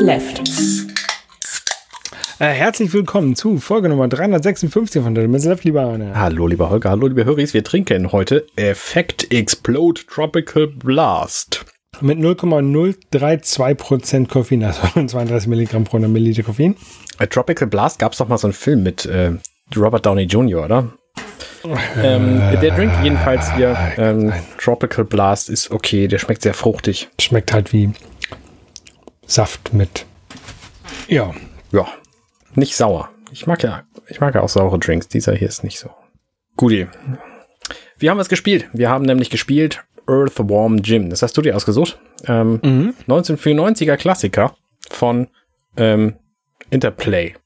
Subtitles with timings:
[0.00, 0.40] Left.
[2.38, 6.12] Äh, herzlich willkommen zu Folge Nummer 356 von Limits Left, lieber Arne.
[6.14, 7.52] Hallo, lieber Holger, hallo, liebe Höris.
[7.52, 11.66] Wir trinken heute Effect Explode Tropical Blast.
[12.00, 16.76] Mit 0,032% Koffein, also 32 Milligramm pro Milliliter Koffein.
[17.18, 19.32] Bei Tropical Blast gab es doch mal so einen Film mit äh,
[19.76, 20.94] Robert Downey Jr., oder?
[22.02, 26.08] ähm, der Drink jedenfalls hier, ähm, Tropical Blast, ist okay.
[26.08, 27.10] Der schmeckt sehr fruchtig.
[27.20, 27.90] Schmeckt halt wie
[29.30, 30.06] Saft mit.
[31.06, 31.32] Ja.
[31.70, 31.86] Ja.
[32.56, 33.10] Nicht sauer.
[33.30, 35.06] Ich mag ja, ich mag ja auch saure Drinks.
[35.06, 35.90] Dieser hier ist nicht so.
[36.56, 36.88] Guti.
[37.96, 38.68] Wir haben was gespielt.
[38.72, 41.10] Wir haben nämlich gespielt Earthworm Jim.
[41.10, 42.00] Das hast du dir ausgesucht.
[42.26, 42.94] Ähm, mhm.
[43.06, 44.56] 1994er Klassiker
[44.90, 45.28] von
[45.76, 46.16] ähm,
[46.70, 47.36] Interplay.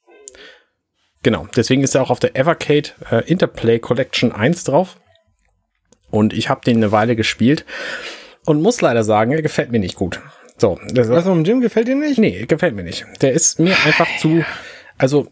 [1.23, 4.98] Genau, deswegen ist er auch auf der Evercade äh, Interplay Collection 1 drauf.
[6.10, 7.66] Und ich habe den eine Weile gespielt
[8.46, 10.23] und muss leider sagen, er gefällt mir nicht gut.
[10.57, 12.19] So, das Was um Jim gefällt dir nicht?
[12.19, 13.05] Nee, gefällt mir nicht.
[13.23, 14.45] Der ist mir einfach zu,
[14.99, 15.27] also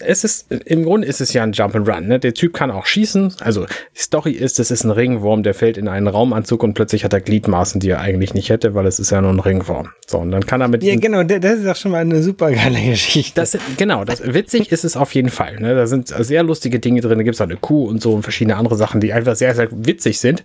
[0.00, 2.18] es ist, im Grunde ist es ja ein Jump'n'Run, ne?
[2.18, 3.34] Der Typ kann auch schießen.
[3.40, 7.04] Also, die Story ist, es ist ein Ringwurm, der fällt in einen Raumanzug und plötzlich
[7.04, 9.90] hat er Gliedmaßen, die er eigentlich nicht hätte, weil es ist ja nur ein Ringwurm.
[10.08, 10.82] So, und dann kann er mit.
[10.82, 13.40] Ja, genau, das ist auch schon mal eine super geile Geschichte.
[13.40, 15.74] Das, genau, das, witzig ist es auf jeden Fall, ne?
[15.74, 18.22] Da sind sehr lustige Dinge drin, da gibt es auch eine Kuh und so und
[18.22, 20.44] verschiedene andere Sachen, die einfach sehr, sehr witzig sind.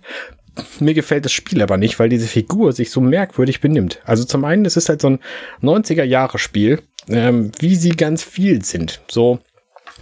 [0.80, 4.00] Mir gefällt das Spiel aber nicht, weil diese Figur sich so merkwürdig benimmt.
[4.04, 5.18] Also zum einen, es ist halt so ein
[5.62, 9.00] 90er-Jahre-Spiel, ähm, wie sie ganz viel sind.
[9.10, 9.38] So,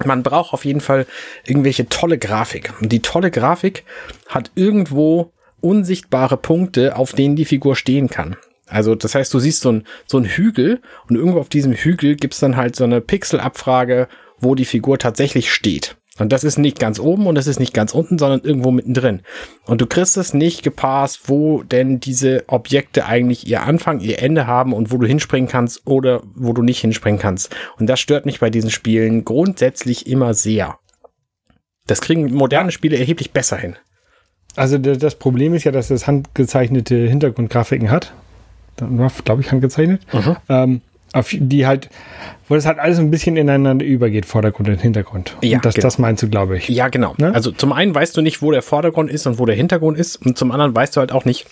[0.05, 1.07] man braucht auf jeden Fall
[1.47, 2.73] irgendwelche tolle Grafik.
[2.81, 3.85] Und die tolle Grafik
[4.29, 8.37] hat irgendwo unsichtbare Punkte, auf denen die Figur stehen kann.
[8.67, 12.17] Also das heißt, du siehst so ein, so ein Hügel und irgendwo auf diesem Hügel
[12.17, 15.97] gibt's dann halt so eine Pixelabfrage, wo die Figur tatsächlich steht.
[16.21, 19.23] Und das ist nicht ganz oben und das ist nicht ganz unten, sondern irgendwo mittendrin.
[19.65, 24.47] Und du kriegst es nicht gepasst, wo denn diese Objekte eigentlich ihr Anfang, ihr Ende
[24.47, 27.55] haben und wo du hinspringen kannst oder wo du nicht hinspringen kannst.
[27.79, 30.79] Und das stört mich bei diesen Spielen grundsätzlich immer sehr.
[31.87, 33.77] Das kriegen moderne Spiele erheblich besser hin.
[34.57, 38.13] Also das Problem ist ja, dass es handgezeichnete Hintergrundgrafiken hat.
[39.25, 40.03] Glaube ich, handgezeichnet.
[40.13, 40.37] Mhm.
[40.49, 40.81] Ähm,
[41.33, 41.89] die halt,
[42.49, 45.37] wo das halt alles ein bisschen ineinander übergeht, Vordergrund und Hintergrund.
[45.43, 45.87] Ja, und das, genau.
[45.87, 46.69] das meinst du, glaube ich.
[46.69, 47.15] Ja, genau.
[47.19, 47.35] Ne?
[47.35, 50.17] Also zum einen weißt du nicht, wo der Vordergrund ist und wo der Hintergrund ist.
[50.17, 51.47] Und zum anderen weißt du halt auch nicht,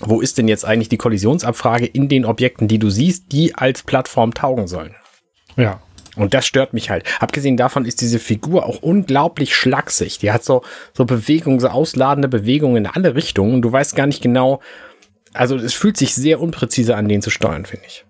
[0.00, 3.82] wo ist denn jetzt eigentlich die Kollisionsabfrage in den Objekten, die du siehst, die als
[3.82, 4.94] Plattform taugen sollen.
[5.56, 5.80] Ja.
[6.16, 7.04] Und das stört mich halt.
[7.20, 10.18] Abgesehen davon ist diese Figur auch unglaublich schlaksig.
[10.18, 10.62] Die hat so,
[10.92, 13.54] so Bewegungen, so ausladende Bewegungen in alle Richtungen.
[13.54, 14.60] Und du weißt gar nicht genau,
[15.32, 18.04] also es fühlt sich sehr unpräzise an, den zu steuern, finde ich.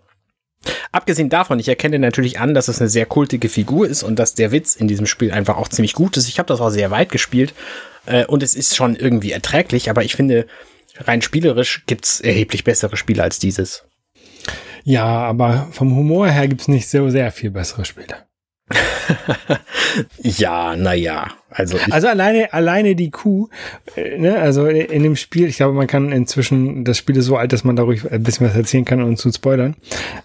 [0.92, 4.34] Abgesehen davon, ich erkenne natürlich an, dass es eine sehr kultige Figur ist und dass
[4.34, 6.28] der Witz in diesem Spiel einfach auch ziemlich gut ist.
[6.28, 7.54] Ich habe das auch sehr weit gespielt
[8.06, 10.46] äh, und es ist schon irgendwie erträglich, aber ich finde,
[10.98, 13.84] rein spielerisch gibt's erheblich bessere Spiele als dieses.
[14.84, 18.29] Ja, aber vom Humor her gibt's nicht so sehr viel bessere Spiele.
[20.22, 21.28] ja, naja.
[21.50, 23.48] Also, also alleine, alleine die Kuh,
[23.96, 27.36] äh, ne, also in dem Spiel, ich glaube, man kann inzwischen, das Spiel ist so
[27.36, 29.74] alt, dass man darüber ein bisschen was erzählen kann und zu spoilern.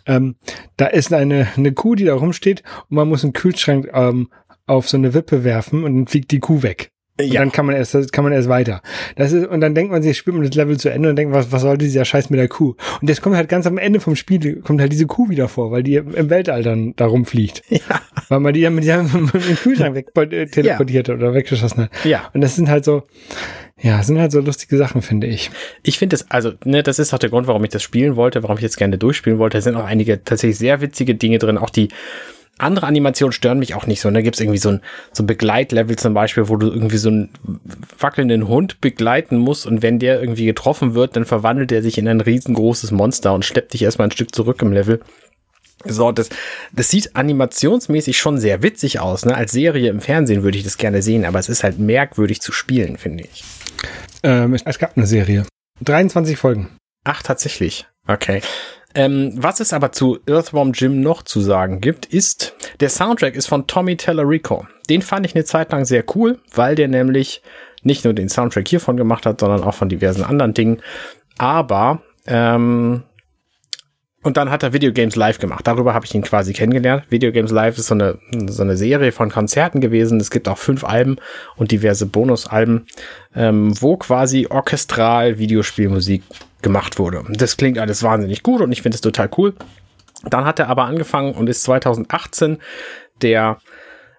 [0.05, 0.35] Ähm,
[0.77, 4.29] da ist eine, eine Kuh, die da rumsteht und man muss einen Kühlschrank ähm,
[4.67, 6.91] auf so eine Wippe werfen und dann fliegt die Kuh weg.
[7.17, 7.39] Und ja.
[7.39, 8.81] dann kann man erst, kann man erst weiter.
[9.15, 11.33] Das ist, und dann denkt man sich, spielt man das Level zu Ende und denkt,
[11.33, 12.75] was, was soll dieser Scheiß mit der Kuh?
[13.01, 15.71] Und jetzt kommt halt ganz am Ende vom Spiel, kommt halt diese Kuh wieder vor,
[15.71, 17.63] weil die im Weltall dann da rumfliegt.
[17.69, 18.01] Ja.
[18.27, 18.85] Weil man die dann mit,
[19.33, 21.13] mit dem Kühlschrank weg äh, teleportiert ja.
[21.13, 21.91] oder weggeschossen hat.
[22.03, 22.29] Ja.
[22.33, 23.03] Und das sind halt so,
[23.81, 25.51] ja, sind halt so lustige Sachen, finde ich.
[25.83, 28.43] Ich finde es, also, ne, das ist auch der Grund, warum ich das spielen wollte,
[28.43, 29.57] warum ich jetzt gerne durchspielen wollte.
[29.57, 31.89] Da sind auch einige tatsächlich sehr witzige Dinge drin, auch die,
[32.57, 34.07] andere Animationen stören mich auch nicht so.
[34.07, 36.97] Und da gibt es irgendwie so ein, so ein Begleitlevel zum Beispiel, wo du irgendwie
[36.97, 37.29] so einen
[37.99, 42.07] wackelnden Hund begleiten musst und wenn der irgendwie getroffen wird, dann verwandelt er sich in
[42.07, 45.01] ein riesengroßes Monster und schleppt dich erstmal ein Stück zurück im Level.
[45.83, 46.29] So, das,
[46.71, 49.25] das sieht animationsmäßig schon sehr witzig aus.
[49.25, 49.35] Ne?
[49.35, 52.51] Als Serie im Fernsehen würde ich das gerne sehen, aber es ist halt merkwürdig zu
[52.51, 53.43] spielen, finde ich.
[54.23, 55.45] Ähm, es gab eine Serie.
[55.81, 56.69] 23 Folgen.
[57.03, 57.85] Ach, tatsächlich.
[58.07, 58.41] Okay.
[58.95, 63.47] Ähm, was es aber zu Earthworm Jim noch zu sagen gibt, ist, der Soundtrack ist
[63.47, 64.65] von Tommy Tellerico.
[64.89, 67.41] Den fand ich eine Zeit lang sehr cool, weil der nämlich
[67.83, 70.81] nicht nur den Soundtrack hiervon gemacht hat, sondern auch von diversen anderen Dingen.
[71.37, 73.03] Aber ähm,
[74.25, 75.67] und dann hat er Videogames Live gemacht.
[75.67, 77.03] Darüber habe ich ihn quasi kennengelernt.
[77.09, 78.17] Videogames Live ist so eine,
[78.47, 80.19] so eine Serie von Konzerten gewesen.
[80.19, 81.17] Es gibt auch fünf Alben
[81.57, 82.87] und diverse Bonusalben,
[83.35, 86.23] ähm, wo quasi orchestral Videospielmusik
[86.63, 87.23] gemacht wurde.
[87.29, 89.53] Das klingt alles wahnsinnig gut und ich finde es total cool.
[90.23, 92.57] Dann hat er aber angefangen und ist 2018
[93.21, 93.59] der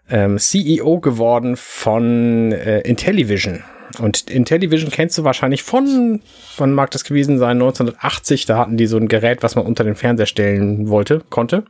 [0.09, 3.65] ähm, CEO geworden von äh, Intellivision.
[3.99, 6.21] Und Intellivision kennst du wahrscheinlich von,
[6.57, 7.57] wann mag das gewesen sein?
[7.63, 11.65] 1980, da hatten die so ein Gerät, was man unter den Fernseher stellen wollte, konnte.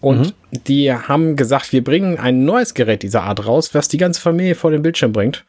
[0.00, 0.64] Und mhm.
[0.66, 4.56] die haben gesagt, wir bringen ein neues Gerät dieser Art raus, was die ganze Familie
[4.56, 5.44] vor den Bildschirm bringt.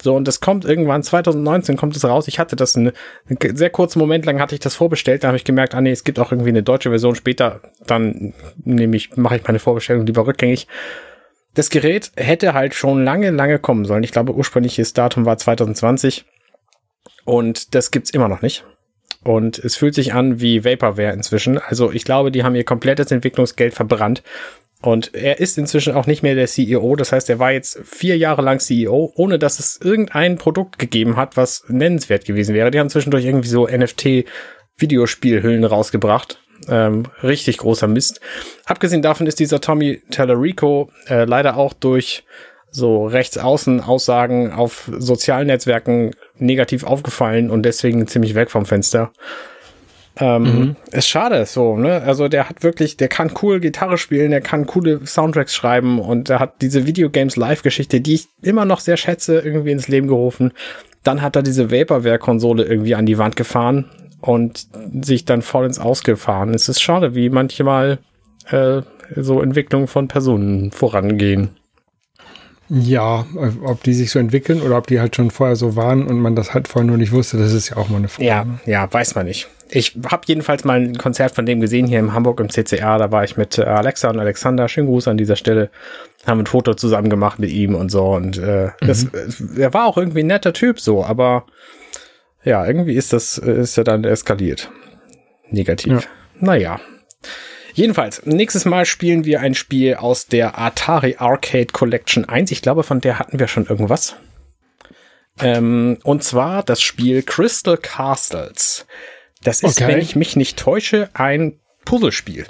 [0.00, 2.28] So, und das kommt irgendwann 2019 kommt es raus.
[2.28, 2.92] Ich hatte das einen,
[3.28, 5.90] einen sehr kurzen Moment lang hatte ich das vorbestellt, da habe ich gemerkt, ah nee,
[5.90, 8.34] es gibt auch irgendwie eine deutsche Version später, dann
[8.64, 10.68] nehme ich, mache ich meine Vorbestellung lieber rückgängig.
[11.56, 14.02] Das Gerät hätte halt schon lange, lange kommen sollen.
[14.02, 16.26] Ich glaube, ursprüngliches Datum war 2020
[17.24, 18.66] und das gibt's immer noch nicht.
[19.24, 21.56] Und es fühlt sich an wie Vaporware inzwischen.
[21.56, 24.22] Also ich glaube, die haben ihr komplettes Entwicklungsgeld verbrannt.
[24.82, 26.94] Und er ist inzwischen auch nicht mehr der CEO.
[26.94, 31.16] Das heißt, er war jetzt vier Jahre lang CEO, ohne dass es irgendein Produkt gegeben
[31.16, 32.70] hat, was nennenswert gewesen wäre.
[32.70, 36.45] Die haben zwischendurch irgendwie so NFT-Videospielhüllen rausgebracht.
[36.68, 38.20] Ähm, richtig großer Mist.
[38.64, 42.24] Abgesehen davon ist dieser Tommy Tallarico äh, leider auch durch
[42.70, 49.12] so Rechtsaußen-Aussagen auf sozialen Netzwerken negativ aufgefallen und deswegen ziemlich weg vom Fenster.
[50.18, 50.76] Ähm, mhm.
[50.92, 52.02] Ist schade, so, ne?
[52.02, 56.30] Also der hat wirklich, der kann cool Gitarre spielen, der kann coole Soundtracks schreiben und
[56.30, 60.52] er hat diese Videogames Live-Geschichte, die ich immer noch sehr schätze, irgendwie ins Leben gerufen.
[61.02, 64.66] Dann hat er diese Vaporware-Konsole irgendwie an die Wand gefahren und
[65.02, 66.54] sich dann voll ins Ausgefahren.
[66.54, 67.98] Es ist schade, wie manchmal
[68.50, 68.82] äh,
[69.14, 71.50] so Entwicklungen von Personen vorangehen.
[72.68, 73.26] Ja,
[73.62, 76.34] ob die sich so entwickeln oder ob die halt schon vorher so waren und man
[76.34, 78.26] das halt vorher nur nicht wusste, das ist ja auch mal eine Frage.
[78.26, 79.48] Ja, ja, weiß man nicht.
[79.70, 82.98] Ich habe jedenfalls mal ein Konzert von dem gesehen hier in Hamburg im CCA.
[82.98, 84.68] Da war ich mit äh, Alexa und Alexander.
[84.68, 85.70] Schönen Gruß an dieser Stelle.
[86.24, 88.04] Haben ein Foto zusammen gemacht mit ihm und so.
[88.04, 88.86] Und äh, mhm.
[88.86, 89.06] das,
[89.56, 91.46] er war auch irgendwie ein netter Typ so, aber
[92.46, 94.70] ja, irgendwie ist das ist ja dann eskaliert.
[95.50, 95.92] Negativ.
[95.92, 96.00] Ja.
[96.40, 96.80] Naja,
[97.76, 102.50] Jedenfalls, nächstes Mal spielen wir ein Spiel aus der Atari Arcade Collection 1.
[102.50, 104.16] Ich glaube, von der hatten wir schon irgendwas.
[105.38, 108.86] Ähm, und zwar das Spiel Crystal Castles.
[109.42, 109.92] Das ist, okay.
[109.92, 112.46] wenn ich mich nicht täusche, ein Puzzlespiel.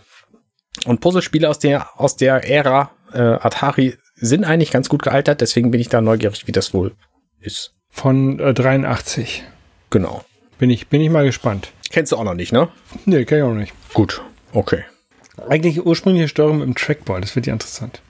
[0.85, 5.73] Und Puzzlespiele aus der, aus der Ära äh, Atari sind eigentlich ganz gut gealtert, deswegen
[5.73, 6.95] bin ich da neugierig, wie das wohl
[7.41, 7.75] ist.
[7.89, 9.43] Von äh, 83.
[9.97, 10.21] Genau.
[10.59, 11.73] Bin ich, bin ich mal gespannt.
[11.89, 12.69] Kennst du auch noch nicht, ne?
[13.07, 13.73] Nee, kenn ich auch nicht.
[13.95, 14.21] Gut,
[14.53, 14.83] okay.
[15.49, 18.03] Eigentlich ursprüngliche Steuerung mit dem Trackball, das wird ja interessant.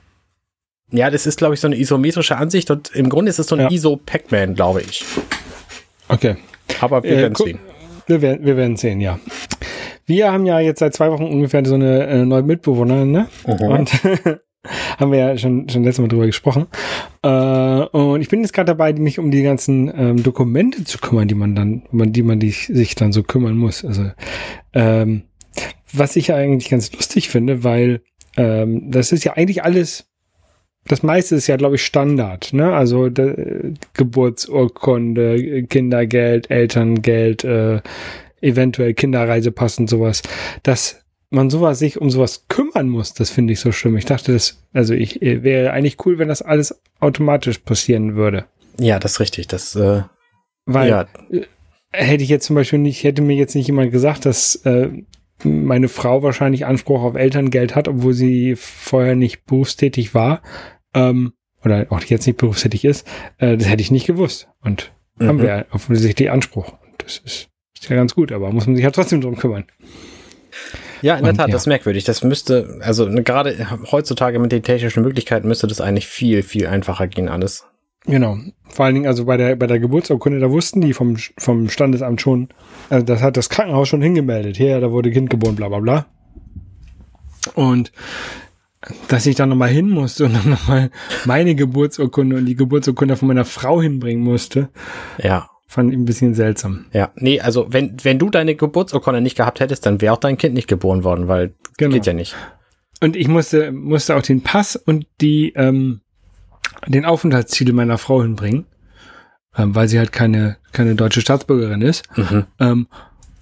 [0.91, 3.55] Ja, das ist, glaube ich, so eine isometrische Ansicht und im Grunde ist es so
[3.55, 3.71] ein ja.
[3.71, 5.05] ISO-Pac-Man, glaube ich.
[6.09, 6.35] Okay.
[6.81, 7.61] Aber wir äh, werden sehen.
[8.09, 9.21] Wir werden, wir werden sehen, ja.
[10.07, 13.29] Wir haben ja jetzt seit zwei Wochen ungefähr so eine äh, neue Mitbewohnerin, ne?
[13.47, 13.63] Mhm.
[13.63, 13.93] Und
[14.99, 16.67] haben wir ja schon, schon letztes Mal drüber gesprochen.
[17.23, 21.29] Äh, und ich bin jetzt gerade dabei, mich um die ganzen ähm, Dokumente zu kümmern,
[21.29, 23.85] die man dann, um die man die, sich dann so kümmern muss.
[23.85, 24.11] Also
[24.75, 25.23] ähm,
[25.93, 28.03] was ich ja eigentlich ganz lustig finde, weil
[28.37, 30.07] ähm, das ist ja eigentlich alles,
[30.87, 32.73] das meiste ist ja, glaube ich, Standard, ne?
[32.73, 37.81] Also de, Geburtsurkunde, Kindergeld, Elterngeld, äh,
[38.41, 40.23] eventuell Kinderreisepass und sowas.
[40.63, 43.97] Dass man sowas sich um sowas kümmern muss, das finde ich so schlimm.
[43.97, 48.47] Ich dachte, das, also ich äh, wäre eigentlich cool, wenn das alles automatisch passieren würde.
[48.79, 49.49] Ja, das ist richtig.
[49.49, 50.03] Das, äh,
[50.65, 51.07] weil ja.
[51.31, 51.43] Äh,
[51.93, 54.91] hätte ich jetzt zum Beispiel nicht, hätte mir jetzt nicht jemand gesagt, dass äh,
[55.45, 60.43] meine Frau wahrscheinlich Anspruch auf Elterngeld hat, obwohl sie vorher nicht berufstätig war,
[60.95, 61.33] ähm,
[61.65, 63.07] oder auch jetzt nicht berufstätig ist,
[63.39, 64.49] äh, das hätte ich nicht gewusst.
[64.63, 65.27] Und mhm.
[65.27, 66.73] haben wir offensichtlich Anspruch.
[66.73, 69.65] Und das ist, ist ja ganz gut, aber muss man sich ja trotzdem drum kümmern.
[71.03, 71.53] Ja, in der Tat, ja.
[71.53, 72.05] das ist merkwürdig.
[72.05, 76.67] Das müsste, also ne, gerade heutzutage mit den technischen Möglichkeiten müsste das eigentlich viel, viel
[76.67, 77.67] einfacher gehen, alles.
[78.07, 78.39] Genau.
[78.69, 82.21] Vor allen Dingen, also bei der, bei der Geburtsurkunde, da wussten die vom, vom Standesamt
[82.21, 82.49] schon,
[82.89, 84.57] also das hat das Krankenhaus schon hingemeldet.
[84.57, 86.07] Hier, da wurde Kind geboren, bla bla bla.
[87.55, 87.93] Und
[89.09, 90.91] dass ich dann nochmal hin musste und dann nochmal
[91.25, 94.69] meine Geburtsurkunde und die Geburtsurkunde von meiner Frau hinbringen musste.
[95.19, 95.51] Ja.
[95.69, 96.87] Fand ich ein bisschen seltsam.
[96.93, 100.39] Ja, nee, also wenn, wenn du deine Geburtsurkunde nicht gehabt hättest, dann wäre auch dein
[100.39, 101.95] Kind nicht geboren worden, weil genau.
[101.95, 102.37] geht ja nicht.
[103.01, 106.01] Und ich musste, musste auch den Pass und die, ähm,
[106.87, 108.67] den Aufenthaltstitel meiner Frau hinbringen,
[109.57, 112.05] ähm, weil sie halt keine, keine deutsche Staatsbürgerin ist.
[112.17, 112.45] Mhm.
[112.61, 112.87] Ähm,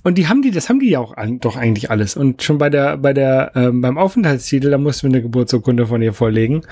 [0.03, 2.17] und die haben die, das haben die ja auch an, doch eigentlich alles.
[2.17, 6.03] Und schon bei der, bei der, ähm, beim Aufenthaltstitel, da mussten wir eine Geburtsurkunde von
[6.03, 6.63] ihr vorlegen.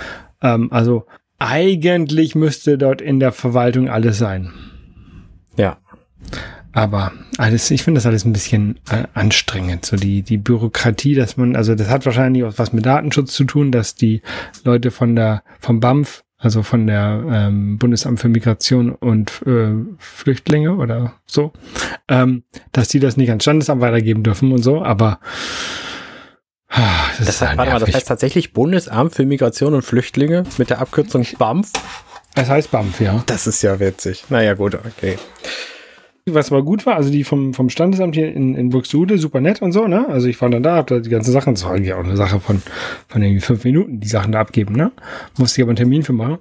[0.43, 1.07] Ähm, also
[1.39, 4.53] eigentlich müsste dort in der Verwaltung alles sein.
[6.31, 6.39] Ja.
[6.75, 9.85] Aber alles, ich finde das alles ein bisschen äh, anstrengend.
[9.85, 13.45] So die, die Bürokratie, dass man, also das hat wahrscheinlich auch was mit Datenschutz zu
[13.45, 14.23] tun, dass die
[14.65, 20.75] Leute von der, vom BAMF also von der ähm, Bundesamt für Migration und äh, Flüchtlinge
[20.75, 21.53] oder so,
[22.09, 25.21] ähm, dass die das nicht ans Standesamt weitergeben dürfen und so, aber
[26.69, 26.81] ah,
[27.19, 30.69] das, das, heißt, halt warte mal, das heißt tatsächlich Bundesamt für Migration und Flüchtlinge mit
[30.69, 31.71] der Abkürzung BAMF?
[32.35, 33.23] Es heißt BAMF, ja.
[33.27, 34.25] Das ist ja witzig.
[34.29, 35.19] Naja, gut, okay.
[36.31, 39.61] Was aber gut war, also die vom, vom Standesamt hier in, in Buxtehude, super nett
[39.61, 40.09] und so, ne?
[40.09, 42.17] Also ich war dann da, hab da die ganzen Sachen, das war eigentlich auch eine
[42.17, 42.63] Sache von,
[43.09, 44.93] von irgendwie fünf Minuten, die Sachen da abgeben, ne?
[45.37, 46.39] Musste ich aber einen Termin für machen.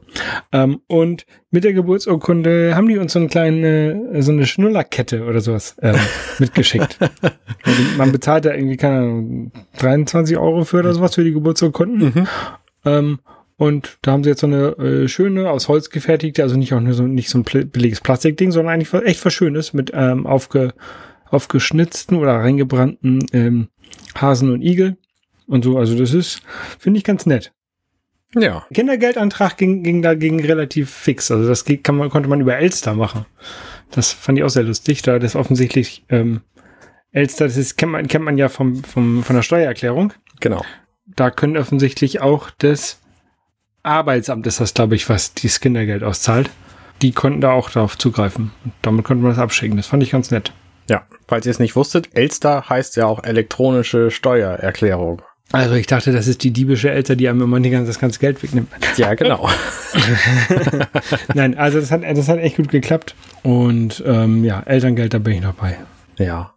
[0.52, 5.42] Ähm, und mit der Geburtsurkunde haben die uns so eine kleine, so eine Schnullerkette oder
[5.42, 5.96] sowas ähm,
[6.38, 7.00] mitgeschickt.
[7.02, 12.14] also man bezahlt da irgendwie, keine Ahnung, 23 Euro für oder sowas für die Geburtsurkunden.
[12.14, 12.28] Mhm.
[12.86, 13.20] Ähm,
[13.62, 16.80] und da haben sie jetzt so eine äh, schöne, aus Holz gefertigte, also nicht auch
[16.80, 20.74] nur so, nicht so ein billiges Plastikding, sondern eigentlich echt was Schönes mit ähm, aufge,
[21.30, 23.68] aufgeschnitzten oder reingebrannten ähm,
[24.16, 24.98] Hasen und Igel
[25.46, 25.78] und so.
[25.78, 26.42] Also das ist,
[26.80, 27.54] finde ich ganz nett.
[28.34, 28.66] Ja.
[28.74, 31.30] Kindergeldantrag ging, ging dagegen relativ fix.
[31.30, 33.28] Also das kann man, konnte man über Elster machen.
[33.92, 36.42] Das fand ich auch sehr lustig, da das offensichtlich ähm,
[37.12, 40.14] Elster, das ist, kennt man, kennt man ja vom, vom, von der Steuererklärung.
[40.40, 40.66] Genau.
[41.06, 43.01] Da können offensichtlich auch das
[43.84, 46.50] Arbeitsamt ist das, glaube ich, was dieses Kindergeld auszahlt.
[47.02, 48.52] Die konnten da auch darauf zugreifen.
[48.64, 49.78] Und damit konnte man das abschicken.
[49.78, 50.54] Das fand ich ganz nett.
[50.90, 55.22] Ja, falls ihr es nicht wusstet, Elster heißt ja auch elektronische Steuererklärung.
[55.52, 58.20] Also ich dachte, das ist die diebische Elster, die einem immer die ganze, das ganze
[58.20, 58.70] Geld wegnimmt.
[58.96, 59.50] Ja, genau.
[61.34, 63.16] Nein, also das hat, das hat echt gut geklappt.
[63.44, 65.78] Und ähm, ja, Elterngeld, da bin ich noch bei.
[66.18, 66.54] Ja.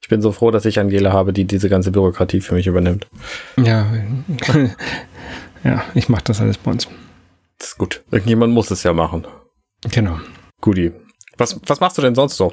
[0.00, 3.06] Ich bin so froh, dass ich Angela habe, die diese ganze Bürokratie für mich übernimmt.
[3.56, 3.86] Ja,
[5.64, 6.88] ja, ich mache das alles bei uns.
[7.58, 8.02] Das ist gut.
[8.10, 9.26] Irgendjemand muss es ja machen.
[9.90, 10.18] Genau.
[10.60, 10.92] Guti.
[11.38, 12.52] Was, was machst du denn sonst so?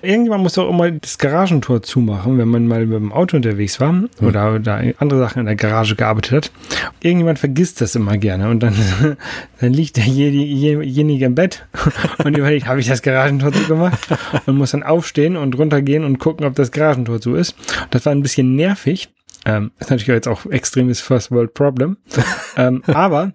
[0.00, 3.90] Irgendjemand muss doch immer das Garagentor zumachen, wenn man mal mit dem Auto unterwegs war
[3.90, 4.08] hm.
[4.20, 6.52] oder da andere Sachen in der Garage gearbeitet hat.
[7.00, 8.76] Irgendjemand vergisst das immer gerne und dann,
[9.60, 11.66] dann liegt derjenige im Bett
[12.24, 13.98] und überlegt, habe ich das Garagentor zugemacht
[14.46, 17.56] und muss dann aufstehen und runtergehen und gucken, ob das Garagentor zu ist.
[17.90, 19.08] Das war ein bisschen nervig.
[19.44, 21.96] Ähm, ist natürlich jetzt auch extremes First World Problem.
[22.56, 23.32] ähm, aber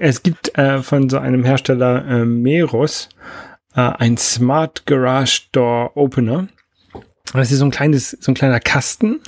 [0.00, 3.08] es gibt äh, von so einem Hersteller äh, Meros
[3.74, 6.48] äh, ein Smart Garage Door Opener.
[7.32, 9.20] Das ist so ein kleines, so ein kleiner Kasten,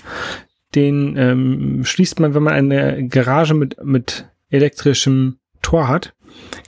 [0.74, 6.14] den ähm, schließt man, wenn man eine Garage mit, mit elektrischem Tor hat,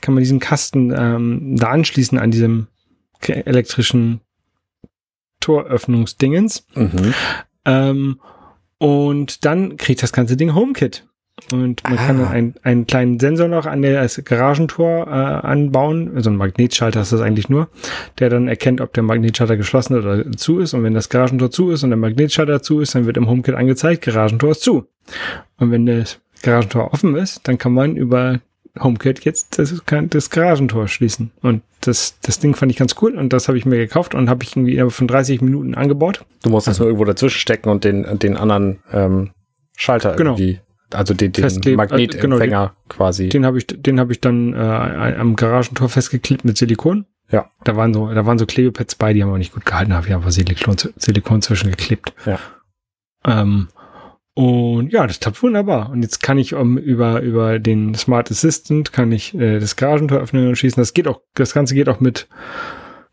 [0.01, 2.67] kann man diesen Kasten ähm, da anschließen an diesem
[3.21, 4.21] elektrischen
[5.41, 6.67] Toröffnungsdingens.
[6.75, 7.15] Mhm.
[7.65, 8.21] Ähm,
[8.81, 11.07] und dann kriegt das ganze Ding HomeKit.
[11.53, 12.07] Und man ah.
[12.07, 16.13] kann einen, einen kleinen Sensor noch an das Garagentor äh, anbauen.
[16.15, 17.69] Also ein Magnetschalter ist das eigentlich nur,
[18.19, 20.73] der dann erkennt, ob der Magnetschalter geschlossen oder zu ist.
[20.73, 23.55] Und wenn das Garagentor zu ist und der Magnetschalter zu ist, dann wird im HomeKit
[23.55, 24.87] angezeigt, Garagentor ist zu.
[25.59, 28.41] Und wenn das Garagentor offen ist, dann kann man über
[28.79, 31.33] HomeKit jetzt das, das Garagentor schließen.
[31.43, 34.29] Und das, das Ding fand ich ganz cool und das habe ich mir gekauft und
[34.29, 36.25] habe ich irgendwie von 30 Minuten angebaut.
[36.43, 39.31] Du musst das nur irgendwo dazwischen stecken und den, den anderen ähm,
[39.77, 40.33] Schalter genau.
[40.33, 40.61] irgendwie,
[40.93, 43.29] also den, den Magnetempfänger genau, den, quasi.
[43.29, 47.07] Den habe ich, den habe ich dann äh, am Garagentor festgeklebt mit Silikon.
[47.31, 47.49] Ja.
[47.65, 50.07] Da waren so, da waren so Klebepads bei, die haben auch nicht gut gehalten, habe
[50.07, 52.13] ich einfach Silikon, Silikon zwischengeklebt.
[52.27, 52.39] Ja.
[53.25, 53.69] Ähm,
[54.35, 55.91] und ja, das klappt wunderbar.
[55.91, 60.21] Und jetzt kann ich um, über, über den Smart Assistant kann ich äh, das Garagentor
[60.21, 60.81] öffnen und schließen.
[60.81, 62.29] Das geht auch, das Ganze geht auch mit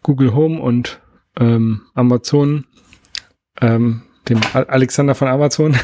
[0.03, 1.01] Google Home und
[1.39, 2.65] ähm, Amazon,
[3.61, 5.75] ähm, dem Alexander von Amazon.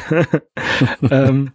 [1.10, 1.50] ähm,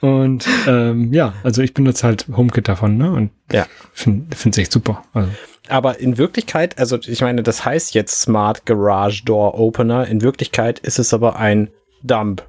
[0.00, 3.12] und ähm, ja, also ich benutze halt HomeKit davon, ne?
[3.12, 3.66] Und ja.
[3.92, 5.02] finde es echt super.
[5.12, 5.30] Also.
[5.68, 10.06] Aber in Wirklichkeit, also ich meine, das heißt jetzt Smart Garage Door Opener.
[10.08, 11.70] In Wirklichkeit ist es aber ein
[12.02, 12.42] Dump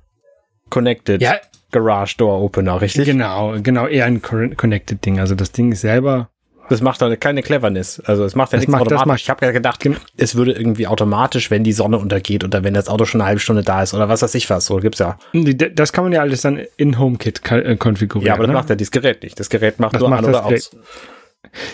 [0.71, 1.35] Connected ja.
[1.71, 3.05] Garage Door Opener, richtig?
[3.05, 5.19] Genau, genau, eher ein Connected Ding.
[5.19, 6.29] Also das Ding ist selber.
[6.69, 7.99] Das macht doch keine Cleverness.
[7.99, 9.05] Also es macht ja nichts macht, automatisch.
[9.05, 9.85] Macht, ich habe ja gedacht,
[10.15, 13.41] es würde irgendwie automatisch, wenn die Sonne untergeht oder wenn das Auto schon eine halbe
[13.41, 14.67] Stunde da ist oder was weiß ich was.
[14.67, 15.17] So gibt's ja.
[15.33, 18.27] Das kann man ja alles dann in HomeKit äh, konfigurieren.
[18.27, 18.53] Ja, aber das ne?
[18.53, 19.37] macht ja dieses Gerät nicht.
[19.37, 20.59] Das Gerät macht das nur macht an oder Gerät.
[20.59, 20.71] aus.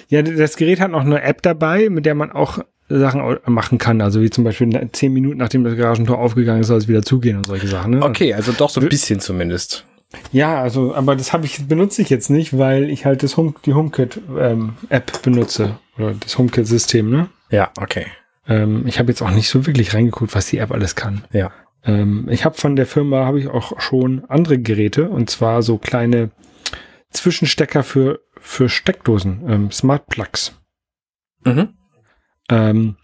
[0.07, 2.57] Ja, das Gerät hat noch eine App dabei, mit der man auch
[2.89, 4.01] Sachen machen kann.
[4.01, 7.37] Also wie zum Beispiel zehn Minuten nachdem das Garagentor aufgegangen ist, soll es wieder zugehen
[7.37, 7.91] und solche Sachen.
[7.91, 8.03] Ne?
[8.03, 9.85] Okay, also doch so ein bisschen zumindest.
[10.31, 13.53] Ja, also, aber das habe ich, benutze ich jetzt nicht, weil ich halt das Home,
[13.65, 15.79] die HomeKit ähm, App benutze.
[15.97, 17.27] Oder das HomeKit-System, ne?
[17.49, 18.05] Ja, okay.
[18.47, 21.25] Ähm, ich habe jetzt auch nicht so wirklich reingeguckt, was die App alles kann.
[21.33, 21.51] Ja.
[21.83, 25.77] Ähm, ich habe von der Firma habe ich auch schon andere Geräte und zwar so
[25.77, 26.31] kleine
[27.09, 30.53] Zwischenstecker für, für Steckdosen, ähm, Smart Plugs.
[31.43, 31.73] Mhm.
[32.49, 32.95] Ähm,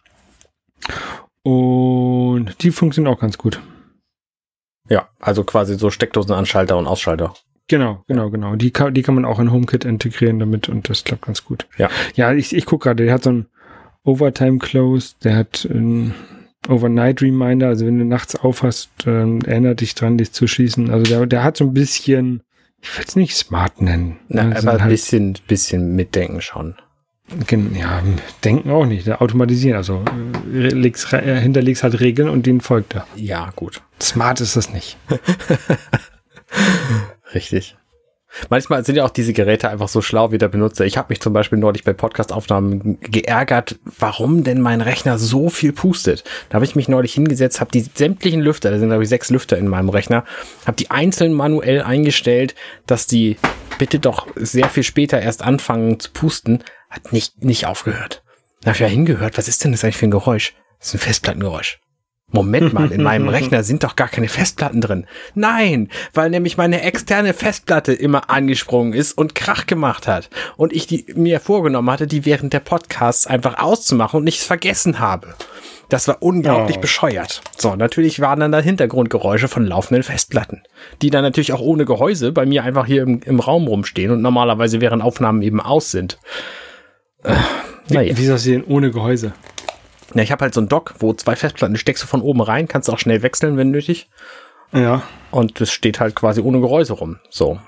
[1.44, 3.62] und die funktionieren auch ganz gut.
[4.90, 7.34] Ja, also quasi so Steckdosenanschalter und Ausschalter.
[7.68, 8.56] Genau, genau, genau.
[8.56, 11.68] Die kann, die kann man auch in HomeKit integrieren damit und das klappt ganz gut.
[11.78, 11.90] Ja.
[12.16, 13.46] Ja, ich, ich gucke gerade, der hat so ein
[14.04, 16.14] Overtime Close, der hat ein
[16.68, 20.90] Overnight Reminder, also wenn du nachts aufhast, ähm, erinnert dich dran, dich zu schließen.
[20.90, 22.44] Also der, der hat so ein bisschen,
[22.82, 24.20] ich will es nicht smart nennen.
[24.28, 26.76] Na, also aber ein halt bisschen, bisschen mitdenken schon.
[27.30, 28.02] Ja,
[28.44, 29.20] denken auch nicht, ne?
[29.20, 29.78] automatisieren.
[29.78, 30.04] Also
[30.54, 33.08] äh, legst, äh, hinterlegst halt Regeln und denen folgt er.
[33.16, 33.82] Ja, gut.
[34.02, 34.98] Smart ist das nicht.
[37.34, 37.76] Richtig.
[38.50, 40.86] Manchmal sind ja auch diese Geräte einfach so schlau wie der Benutzer.
[40.86, 45.72] Ich habe mich zum Beispiel neulich bei Podcastaufnahmen geärgert, warum denn mein Rechner so viel
[45.72, 46.24] pustet.
[46.50, 49.30] Da habe ich mich neulich hingesetzt, habe die sämtlichen Lüfter, da sind glaube ich sechs
[49.30, 50.24] Lüfter in meinem Rechner,
[50.66, 52.56] habe die einzeln manuell eingestellt,
[52.88, 53.38] dass die
[53.78, 56.64] bitte doch sehr viel später erst anfangen zu pusten.
[56.94, 58.22] Hat nicht, nicht aufgehört.
[58.62, 60.54] Da habe ich ja hingehört, was ist denn das eigentlich für ein Geräusch?
[60.78, 61.80] Das ist ein Festplattengeräusch.
[62.32, 65.08] Moment mal, in meinem Rechner sind doch gar keine Festplatten drin.
[65.34, 70.30] Nein, weil nämlich meine externe Festplatte immer angesprungen ist und Krach gemacht hat.
[70.56, 75.00] Und ich die mir vorgenommen hatte, die während der Podcasts einfach auszumachen und nichts vergessen
[75.00, 75.34] habe.
[75.90, 76.82] Das war unglaublich oh.
[76.82, 77.42] bescheuert.
[77.58, 80.62] So, natürlich waren dann da Hintergrundgeräusche von laufenden Festplatten,
[81.02, 84.22] die dann natürlich auch ohne Gehäuse bei mir einfach hier im, im Raum rumstehen und
[84.22, 86.20] normalerweise während Aufnahmen eben aus sind.
[87.24, 87.36] Äh,
[87.90, 88.12] naja.
[88.12, 89.34] Wie, wie ist das denn ohne Gehäuse?
[90.14, 92.68] Ja, ich habe halt so ein Dock, wo zwei Festplatten steckst du von oben rein,
[92.68, 94.10] kannst auch schnell wechseln, wenn nötig.
[94.72, 95.04] Ja.
[95.32, 97.20] Und es steht halt quasi ohne Gehäuse rum.
[97.30, 97.60] So.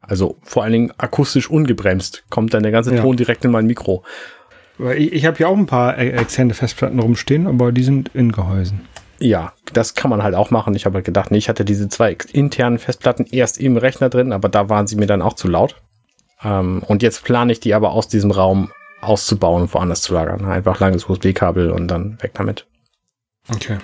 [0.00, 2.24] Also vor allen Dingen akustisch ungebremst.
[2.30, 3.02] Kommt dann der ganze ja.
[3.02, 4.04] Ton direkt in mein Mikro.
[4.96, 8.32] Ich, ich habe ja auch ein paar e-, externe Festplatten rumstehen, aber die sind in
[8.32, 8.82] Gehäusen.
[9.18, 10.76] Ja, das kann man halt auch machen.
[10.76, 14.32] Ich habe halt gedacht, nee, ich hatte diese zwei internen Festplatten erst im Rechner drin,
[14.32, 15.76] aber da waren sie mir dann auch zu laut.
[16.42, 20.44] Ähm, und jetzt plane ich die aber aus diesem Raum auszubauen und woanders zu lagern.
[20.44, 22.66] Einfach langes USB-Kabel und dann weg damit.
[23.52, 23.78] Okay.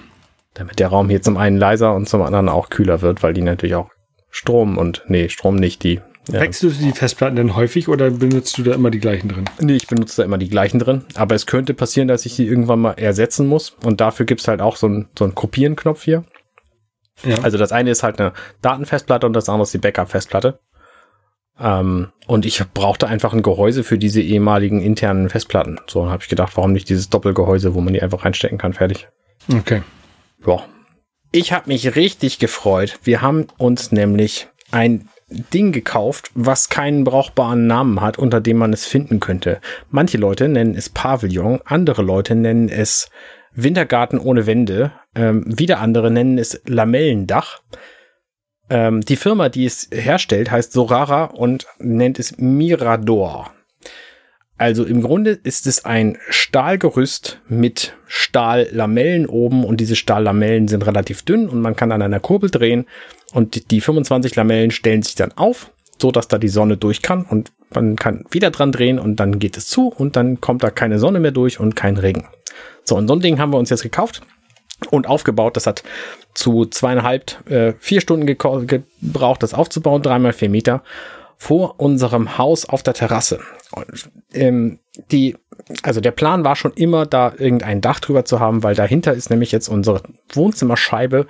[0.54, 3.42] Damit der Raum hier zum einen leiser und zum anderen auch kühler wird, weil die
[3.42, 3.90] natürlich auch
[4.30, 6.00] Strom und, nee, Strom nicht, die.
[6.28, 6.40] Ja.
[6.40, 9.44] Wechselst du die Festplatten denn häufig oder benutzt du da immer die gleichen drin?
[9.60, 11.04] Nee, ich benutze da immer die gleichen drin.
[11.14, 13.76] Aber es könnte passieren, dass ich die irgendwann mal ersetzen muss.
[13.84, 16.24] Und dafür gibt's halt auch so einen so einen Kopieren-Knopf hier.
[17.22, 17.40] Ja.
[17.42, 20.58] Also das eine ist halt eine Datenfestplatte und das andere ist die Backup-Festplatte.
[21.58, 25.78] Ähm, und ich brauchte einfach ein Gehäuse für diese ehemaligen internen Festplatten.
[25.86, 29.08] So habe ich gedacht, warum nicht dieses Doppelgehäuse, wo man die einfach reinstecken kann, fertig.
[29.52, 29.82] Okay.
[30.46, 30.64] Ja.
[31.32, 32.98] Ich habe mich richtig gefreut.
[33.02, 38.72] Wir haben uns nämlich ein Ding gekauft, was keinen brauchbaren Namen hat, unter dem man
[38.72, 39.60] es finden könnte.
[39.90, 43.10] Manche Leute nennen es Pavillon, andere Leute nennen es
[43.52, 47.60] Wintergarten ohne Wände, ähm, wieder andere nennen es Lamellendach.
[48.70, 53.52] Ähm, die Firma, die es herstellt, heißt Sorara und nennt es Mirador.
[54.56, 61.22] Also im Grunde ist es ein Stahlgerüst mit Stahllamellen oben und diese Stahllamellen sind relativ
[61.22, 62.86] dünn und man kann an einer Kurbel drehen
[63.32, 67.24] und die 25 Lamellen stellen sich dann auf, so dass da die Sonne durch kann
[67.24, 70.70] und man kann wieder dran drehen und dann geht es zu und dann kommt da
[70.70, 72.28] keine Sonne mehr durch und kein Regen.
[72.84, 74.22] So, und so ein Ding haben wir uns jetzt gekauft
[74.90, 75.56] und aufgebaut.
[75.56, 75.82] Das hat
[76.34, 80.82] zu zweieinhalb, äh, vier Stunden gebraucht, das aufzubauen, dreimal vier Meter
[81.36, 83.40] vor unserem Haus auf der Terrasse.
[83.72, 84.78] Und, ähm,
[85.10, 85.36] die,
[85.82, 89.30] also der Plan war schon immer, da irgendein Dach drüber zu haben, weil dahinter ist
[89.30, 91.26] nämlich jetzt unsere Wohnzimmerscheibe.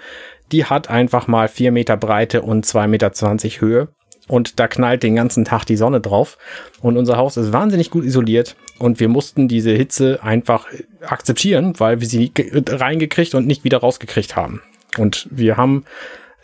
[0.52, 3.88] Die hat einfach mal vier Meter Breite und zwei Meter zwanzig Höhe
[4.28, 6.36] und da knallt den ganzen Tag die Sonne drauf.
[6.80, 10.66] Und unser Haus ist wahnsinnig gut isoliert und wir mussten diese Hitze einfach
[11.00, 14.60] akzeptieren, weil wir sie reingekriegt und nicht wieder rausgekriegt haben.
[14.98, 15.84] Und wir haben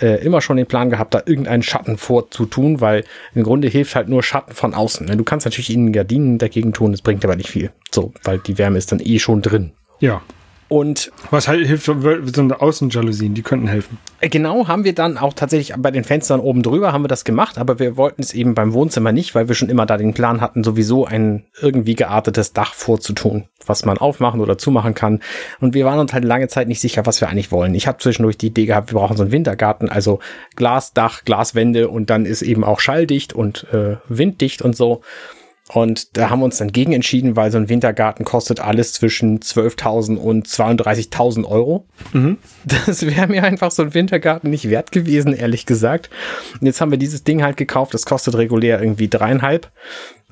[0.01, 4.09] äh, immer schon den Plan gehabt, da irgendeinen Schatten vorzutun, weil im Grunde hilft halt
[4.09, 5.07] nur Schatten von außen.
[5.07, 7.71] Du kannst natürlich innen Gardinen dagegen tun, das bringt aber nicht viel.
[7.91, 9.73] So, weil die Wärme ist dann eh schon drin.
[10.01, 10.23] Ja.
[10.71, 13.99] Und was halt hilft, so eine Außenjalousien, die könnten helfen.
[14.21, 17.25] Äh, genau, haben wir dann auch tatsächlich bei den Fenstern oben drüber haben wir das
[17.25, 20.15] gemacht, aber wir wollten es eben beim Wohnzimmer nicht, weil wir schon immer da den
[20.15, 25.19] Plan hatten, sowieso ein irgendwie geartetes Dach vorzutun, was man aufmachen oder zumachen kann.
[25.61, 27.75] Und wir waren uns halt lange Zeit nicht sicher, was wir eigentlich wollen.
[27.75, 30.21] Ich habe zwischendurch die Idee gehabt, wir brauchen so einen Wintergarten, also
[30.55, 35.01] Glasdach, Glaswände und dann ist eben auch schalldicht und äh, winddicht und so.
[35.73, 39.39] Und da haben wir uns dann gegen entschieden, weil so ein Wintergarten kostet alles zwischen
[39.39, 41.87] 12.000 und 32.000 Euro.
[42.13, 42.39] Mhm.
[42.87, 46.11] Das wäre mir einfach so ein Wintergarten nicht wert gewesen, ehrlich gesagt.
[46.61, 47.95] Und jetzt haben wir dieses Ding halt gekauft.
[47.95, 49.71] Das kostet regulär irgendwie dreieinhalb.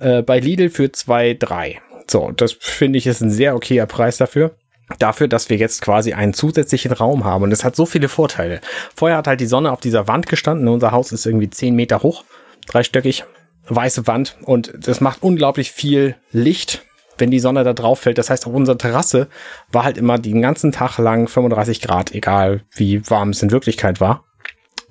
[0.00, 1.80] Äh, bei Lidl für zwei, drei.
[2.08, 4.52] So, das finde ich ist ein sehr okayer Preis dafür
[4.98, 7.44] dafür, dass wir jetzt quasi einen zusätzlichen Raum haben.
[7.44, 8.62] Und es hat so viele Vorteile.
[8.96, 10.66] Vorher hat halt die Sonne auf dieser Wand gestanden.
[10.66, 12.24] Unser Haus ist irgendwie zehn Meter hoch,
[12.66, 13.24] dreistöckig
[13.68, 16.84] weiße Wand und das macht unglaublich viel Licht,
[17.18, 18.18] wenn die Sonne da drauf fällt.
[18.18, 19.28] Das heißt, auf unserer Terrasse
[19.72, 24.00] war halt immer den ganzen Tag lang 35 Grad, egal wie warm es in Wirklichkeit
[24.00, 24.24] war.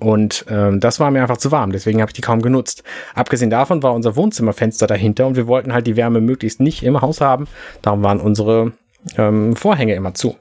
[0.00, 2.84] Und ähm, das war mir einfach zu warm, deswegen habe ich die kaum genutzt.
[3.14, 7.00] Abgesehen davon war unser Wohnzimmerfenster dahinter und wir wollten halt die Wärme möglichst nicht im
[7.00, 7.48] Haus haben.
[7.82, 8.72] Darum waren unsere
[9.16, 10.36] ähm, Vorhänge immer zu.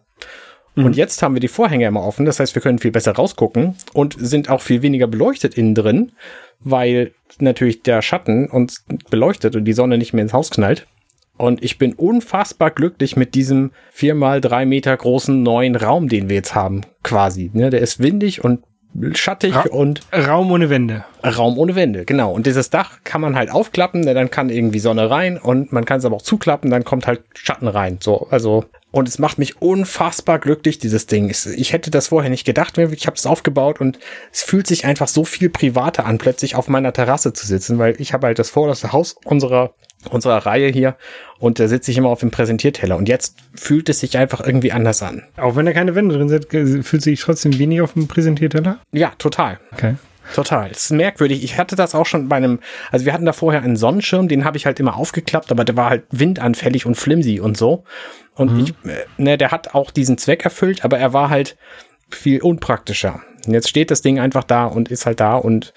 [0.77, 0.85] Mhm.
[0.85, 3.75] Und jetzt haben wir die Vorhänge immer offen, das heißt, wir können viel besser rausgucken
[3.93, 6.11] und sind auch viel weniger beleuchtet innen drin,
[6.59, 10.87] weil natürlich der Schatten uns beleuchtet und die Sonne nicht mehr ins Haus knallt.
[11.35, 16.35] Und ich bin unfassbar glücklich mit diesem viermal drei Meter großen neuen Raum, den wir
[16.35, 17.51] jetzt haben, quasi.
[17.53, 18.61] Ne, der ist windig und
[19.13, 21.05] schattig Ra und Raum ohne Wände.
[21.23, 22.31] Raum ohne Wände, genau.
[22.31, 25.85] Und dieses Dach kann man halt aufklappen, denn dann kann irgendwie Sonne rein und man
[25.85, 27.99] kann es aber auch zuklappen, dann kommt halt Schatten rein.
[28.01, 28.65] So, also
[28.97, 31.29] und es macht mich unfassbar glücklich, dieses Ding.
[31.29, 32.77] Ich hätte das vorher nicht gedacht.
[32.77, 33.99] Ich habe es aufgebaut und
[34.31, 37.99] es fühlt sich einfach so viel privater an, plötzlich auf meiner Terrasse zu sitzen, weil
[38.01, 39.73] ich habe halt das vorderste Haus unserer
[40.11, 40.95] unserer Reihe hier
[41.39, 44.71] und da sitze ich immer auf dem Präsentierteller und jetzt fühlt es sich einfach irgendwie
[44.71, 45.23] anders an.
[45.37, 48.79] Auch wenn da keine Wände drin sind, fühlt sich trotzdem wenig auf dem Präsentierteller?
[48.91, 49.59] Ja, total.
[49.73, 49.95] Okay.
[50.33, 50.69] Total.
[50.69, 51.43] Das ist merkwürdig.
[51.43, 52.59] Ich hatte das auch schon bei einem,
[52.91, 55.77] also wir hatten da vorher einen Sonnenschirm, den habe ich halt immer aufgeklappt, aber der
[55.77, 57.83] war halt windanfällig und flimsy und so.
[58.37, 58.59] Und mhm.
[58.59, 58.73] ich,
[59.17, 61.57] ne, der hat auch diesen Zweck erfüllt, aber er war halt
[62.09, 63.21] viel unpraktischer.
[63.45, 65.73] Und jetzt steht das Ding einfach da und ist halt da und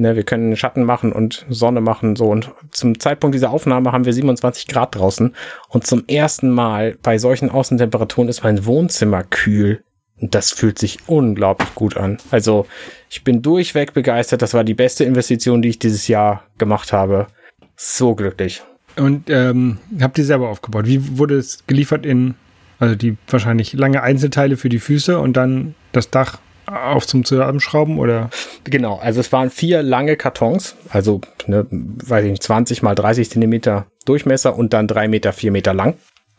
[0.00, 2.26] Ne, wir können Schatten machen und Sonne machen, so.
[2.26, 5.34] Und zum Zeitpunkt dieser Aufnahme haben wir 27 Grad draußen.
[5.68, 9.82] Und zum ersten Mal bei solchen Außentemperaturen ist mein Wohnzimmer kühl.
[10.20, 12.18] Und das fühlt sich unglaublich gut an.
[12.30, 12.66] Also,
[13.10, 14.40] ich bin durchweg begeistert.
[14.40, 17.26] Das war die beste Investition, die ich dieses Jahr gemacht habe.
[17.74, 18.62] So glücklich.
[18.98, 20.86] Und ähm, habt ihr selber aufgebaut?
[20.86, 22.34] Wie wurde es geliefert in,
[22.78, 27.98] also die wahrscheinlich lange Einzelteile für die Füße und dann das Dach auf zum Zusammenschrauben
[27.98, 28.30] oder?
[28.64, 33.30] Genau, also es waren vier lange Kartons, also ne, weiß ich nicht, 20 mal 30
[33.30, 35.94] Zentimeter Durchmesser und dann drei Meter, vier Meter lang.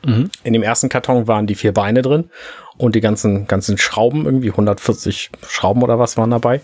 [0.05, 0.29] Mhm.
[0.43, 2.29] In dem ersten Karton waren die vier Beine drin
[2.77, 6.61] und die ganzen, ganzen Schrauben, irgendwie 140 Schrauben oder was waren dabei.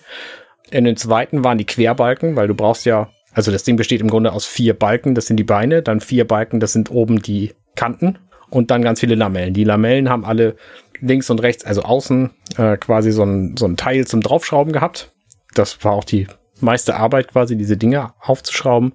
[0.71, 4.09] In dem zweiten waren die Querbalken, weil du brauchst ja, also das Ding besteht im
[4.09, 7.53] Grunde aus vier Balken, das sind die Beine, dann vier Balken, das sind oben die
[7.75, 8.17] Kanten
[8.49, 9.53] und dann ganz viele Lamellen.
[9.53, 10.55] Die Lamellen haben alle
[11.01, 15.11] links und rechts, also außen äh, quasi so ein, so ein Teil zum Draufschrauben gehabt.
[15.53, 16.27] Das war auch die
[16.61, 18.93] meiste Arbeit quasi, diese Dinge aufzuschrauben.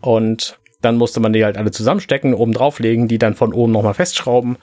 [0.00, 3.94] Und dann musste man die halt alle zusammenstecken, oben drauflegen, die dann von oben nochmal
[3.94, 4.56] festschrauben.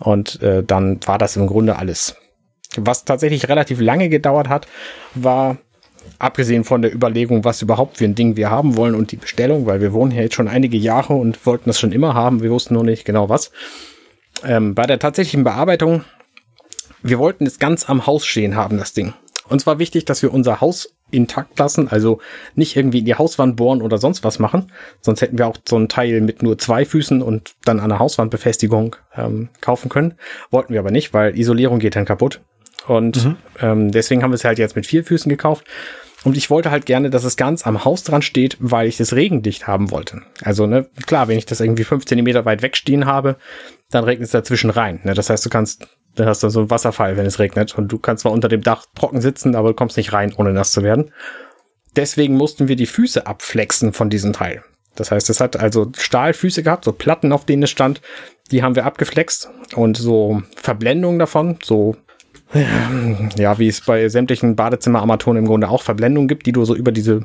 [0.00, 2.16] Und äh, dann war das im Grunde alles.
[2.76, 4.66] Was tatsächlich relativ lange gedauert hat,
[5.14, 5.58] war,
[6.18, 9.66] abgesehen von der Überlegung, was überhaupt für ein Ding wir haben wollen und die Bestellung,
[9.66, 12.50] weil wir wohnen hier jetzt schon einige Jahre und wollten das schon immer haben, wir
[12.50, 13.50] wussten nur nicht genau was
[14.44, 16.04] ähm, bei der tatsächlichen Bearbeitung,
[17.02, 19.12] wir wollten es ganz am Haus stehen haben, das Ding.
[19.48, 22.20] Uns war wichtig, dass wir unser Haus intakt lassen, also
[22.54, 24.72] nicht irgendwie in die Hauswand bohren oder sonst was machen.
[25.02, 28.96] Sonst hätten wir auch so ein Teil mit nur zwei Füßen und dann eine Hauswandbefestigung
[29.14, 30.14] ähm, kaufen können.
[30.50, 32.40] Wollten wir aber nicht, weil Isolierung geht dann kaputt.
[32.86, 33.36] Und mhm.
[33.60, 35.66] ähm, deswegen haben wir es halt jetzt mit vier Füßen gekauft.
[36.24, 39.14] Und ich wollte halt gerne, dass es ganz am Haus dran steht, weil ich das
[39.14, 40.22] regendicht haben wollte.
[40.42, 43.36] Also, ne, klar, wenn ich das irgendwie fünf Zentimeter weit wegstehen habe,
[43.90, 45.00] dann regnet es dazwischen rein.
[45.02, 45.14] Ne?
[45.14, 47.76] Das heißt, du kannst, dann hast du so einen Wasserfall, wenn es regnet.
[47.76, 50.52] Und du kannst zwar unter dem Dach trocken sitzen, aber du kommst nicht rein, ohne
[50.52, 51.10] nass zu werden.
[51.96, 54.62] Deswegen mussten wir die Füße abflexen von diesem Teil.
[54.94, 58.00] Das heißt, es hat also Stahlfüße gehabt, so Platten, auf denen es stand.
[58.50, 61.96] Die haben wir abgeflext und so Verblendungen davon, so
[62.54, 66.92] ja, wie es bei sämtlichen Badezimmerarmaturen im Grunde auch Verblendungen gibt, die du so über
[66.92, 67.24] diese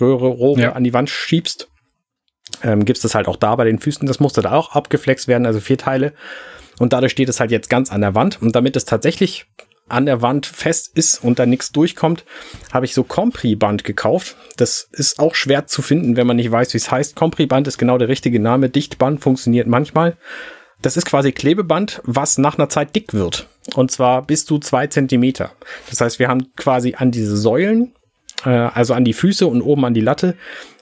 [0.00, 0.72] Röhre, Rohre ja.
[0.72, 1.68] an die Wand schiebst.
[2.62, 4.06] Ähm, gibt es halt auch da bei den Füßen.
[4.06, 6.12] Das musste da auch abgeflext werden, also vier Teile.
[6.78, 8.40] Und dadurch steht es halt jetzt ganz an der Wand.
[8.40, 9.46] Und damit es tatsächlich
[9.88, 12.24] an der Wand fest ist und da nichts durchkommt,
[12.72, 14.36] habe ich so Compri-Band gekauft.
[14.56, 17.16] Das ist auch schwer zu finden, wenn man nicht weiß, wie es heißt.
[17.16, 18.68] Compri-Band ist genau der richtige Name.
[18.68, 20.16] Dichtband funktioniert manchmal.
[20.82, 23.48] Das ist quasi Klebeband, was nach einer Zeit dick wird.
[23.74, 25.50] Und zwar bis zu zwei Zentimeter.
[25.90, 27.92] Das heißt, wir haben quasi an diese Säulen,
[28.44, 30.36] äh, also an die Füße und oben an die Latte,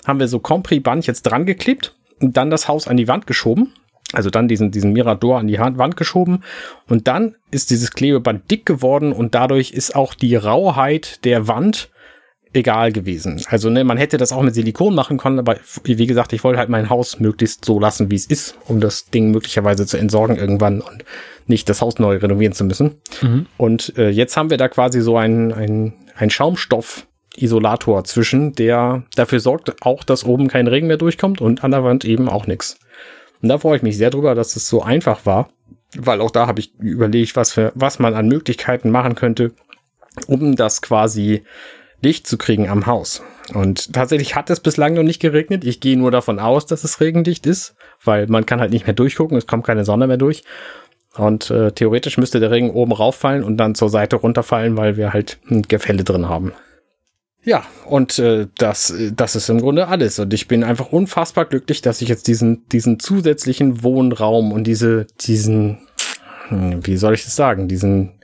[0.06, 3.72] haben wir so Compri-Band jetzt dran geklebt und dann das Haus an die Wand geschoben.
[4.12, 6.44] Also dann diesen, diesen Mirador an die Wand geschoben.
[6.88, 11.90] Und dann ist dieses Klebeband dick geworden und dadurch ist auch die Rauheit der Wand
[12.56, 13.42] egal gewesen.
[13.48, 16.58] Also ne, man hätte das auch mit Silikon machen können, aber wie gesagt, ich wollte
[16.58, 20.36] halt mein Haus möglichst so lassen, wie es ist, um das Ding möglicherweise zu entsorgen
[20.36, 21.04] irgendwann und
[21.46, 22.96] nicht das Haus neu renovieren zu müssen.
[23.22, 23.46] Mhm.
[23.56, 29.40] Und äh, jetzt haben wir da quasi so ein, ein, ein Schaumstoff-Isolator zwischen, der dafür
[29.40, 32.78] sorgt auch, dass oben kein Regen mehr durchkommt und an der Wand eben auch nichts.
[33.42, 35.50] Und da freue ich mich sehr drüber, dass es so einfach war,
[35.96, 39.52] weil auch da habe ich überlegt, was für, was man an Möglichkeiten machen könnte,
[40.26, 41.42] um das quasi
[42.02, 43.22] Licht zu kriegen am Haus.
[43.54, 45.64] Und tatsächlich hat es bislang noch nicht geregnet.
[45.64, 48.94] Ich gehe nur davon aus, dass es regendicht ist, weil man kann halt nicht mehr
[48.94, 50.42] durchgucken, es kommt keine Sonne mehr durch.
[51.16, 55.12] Und äh, theoretisch müsste der Regen oben rauffallen und dann zur Seite runterfallen, weil wir
[55.12, 56.52] halt ein Gefälle drin haben.
[57.42, 60.18] Ja, und äh, das, das ist im Grunde alles.
[60.18, 65.06] Und ich bin einfach unfassbar glücklich, dass ich jetzt diesen, diesen zusätzlichen Wohnraum und diese,
[65.20, 65.78] diesen,
[66.48, 68.20] hm, wie soll ich das sagen, diesen,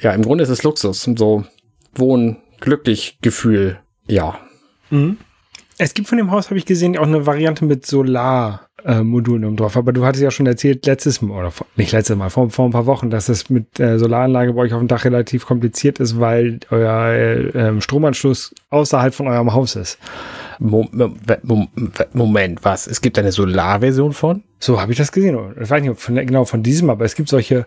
[0.00, 1.44] ja, im Grunde ist es Luxus, so
[1.94, 4.38] Wohn, glücklich Gefühl, ja.
[4.90, 5.18] Mhm.
[5.78, 9.76] Es gibt von dem Haus, habe ich gesehen, auch eine Variante mit Solarmodulen äh, drauf.
[9.76, 12.72] Aber du hattest ja schon erzählt, letztes Mal, oder nicht letztes Mal, vor, vor ein
[12.72, 16.20] paar Wochen, dass es mit äh, Solaranlage bei euch auf dem Dach relativ kompliziert ist,
[16.20, 19.98] weil euer äh, Stromanschluss außerhalb von eurem Haus ist.
[20.58, 22.86] Moment, was?
[22.86, 24.42] Es gibt eine Solarversion von?
[24.58, 25.36] So habe ich das gesehen.
[25.60, 27.66] Ich weiß nicht von, genau von diesem, aber es gibt solche,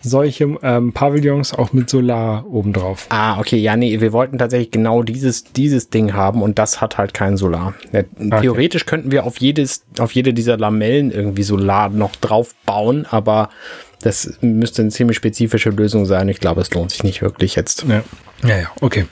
[0.00, 3.06] solche ähm, Pavillons auch mit Solar obendrauf.
[3.08, 3.56] Ah, okay.
[3.56, 7.36] Ja, nee, wir wollten tatsächlich genau dieses, dieses Ding haben und das hat halt kein
[7.36, 7.74] Solar.
[7.92, 8.42] Ja, okay.
[8.42, 13.48] Theoretisch könnten wir auf jedes, auf jede dieser Lamellen irgendwie Solar noch drauf bauen, aber
[14.02, 16.28] das müsste eine ziemlich spezifische Lösung sein.
[16.28, 17.84] Ich glaube, es lohnt sich nicht wirklich jetzt.
[17.88, 18.02] Ja.
[18.44, 19.06] Ja, ja, okay.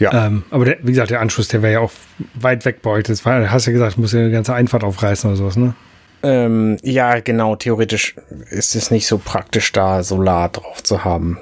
[0.00, 0.26] Ja.
[0.26, 1.92] Ähm, aber der, wie gesagt, der Anschluss, der wäre ja auch
[2.34, 3.04] weit weg bei euch.
[3.04, 5.74] Das war, hast ja gesagt, muss ja eine ganze Einfahrt aufreißen oder sowas, ne?
[6.22, 7.56] Ähm, ja, genau.
[7.56, 8.16] Theoretisch
[8.48, 11.38] ist es nicht so praktisch, da Solar drauf zu haben.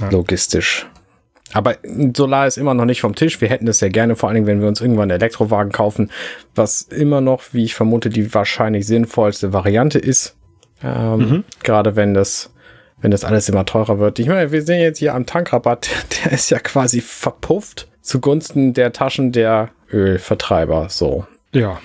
[0.00, 0.10] Ja.
[0.10, 0.86] Logistisch.
[1.52, 1.76] Aber
[2.14, 3.40] Solar ist immer noch nicht vom Tisch.
[3.40, 6.10] Wir hätten das sehr gerne, vor allen Dingen, wenn wir uns irgendwann einen Elektrowagen kaufen,
[6.54, 10.35] was immer noch, wie ich vermute, die wahrscheinlich sinnvollste Variante ist.
[10.82, 11.44] Ähm, mhm.
[11.62, 12.50] Gerade wenn das
[13.00, 14.18] wenn das alles immer teurer wird.
[14.18, 15.88] Ich meine, wir sehen jetzt hier am Tankrabatt,
[16.24, 20.88] der ist ja quasi verpufft zugunsten der Taschen der Ölvertreiber.
[20.88, 21.26] So.
[21.52, 21.78] Ja.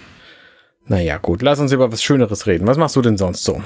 [0.85, 2.67] Naja, gut, lass uns über was Schöneres reden.
[2.67, 3.61] Was machst du denn sonst so?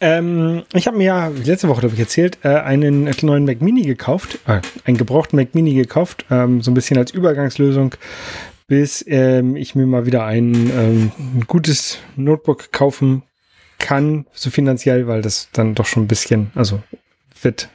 [0.00, 3.82] Ähm, ich habe mir ja, letzte Woche habe ich erzählt, äh, einen neuen Mac Mini
[3.82, 7.94] gekauft, äh, einen gebrauchten Mac Mini gekauft, ähm, so ein bisschen als Übergangslösung,
[8.66, 13.22] bis ähm, ich mir mal wieder ein, ähm, ein gutes Notebook kaufen
[13.78, 16.82] kann, so finanziell, weil das dann doch schon ein bisschen, also
[17.42, 17.68] wird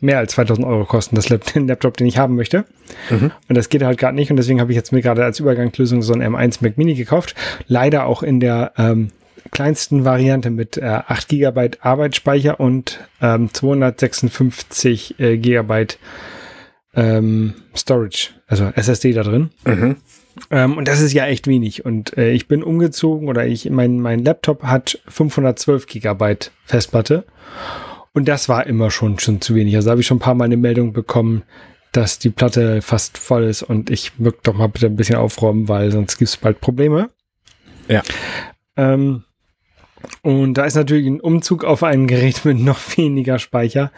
[0.00, 2.64] mehr als 2000 Euro kosten, das Laptop, den ich haben möchte.
[3.10, 3.30] Mhm.
[3.48, 4.30] Und das geht halt gerade nicht.
[4.30, 7.34] Und deswegen habe ich jetzt mir gerade als Übergangslösung so ein M1 Mac Mini gekauft.
[7.66, 9.10] Leider auch in der ähm,
[9.50, 15.86] kleinsten Variante mit äh, 8 GB Arbeitsspeicher und ähm, 256 äh, GB
[16.94, 19.50] ähm, Storage, also SSD da drin.
[19.64, 19.96] Mhm.
[20.50, 21.84] Ähm, und das ist ja echt wenig.
[21.84, 27.24] Und äh, ich bin umgezogen oder ich, mein, mein Laptop hat 512 Gigabyte Festplatte.
[28.12, 29.74] Und das war immer schon, schon zu wenig.
[29.76, 31.42] Also habe ich schon ein paar Mal eine Meldung bekommen,
[31.92, 35.68] dass die Platte fast voll ist und ich möchte doch mal bitte ein bisschen aufräumen,
[35.68, 37.10] weil sonst gibt es bald Probleme.
[37.88, 38.02] Ja.
[38.76, 39.22] Ähm,
[40.22, 43.92] und da ist natürlich ein Umzug auf ein Gerät mit noch weniger Speicher.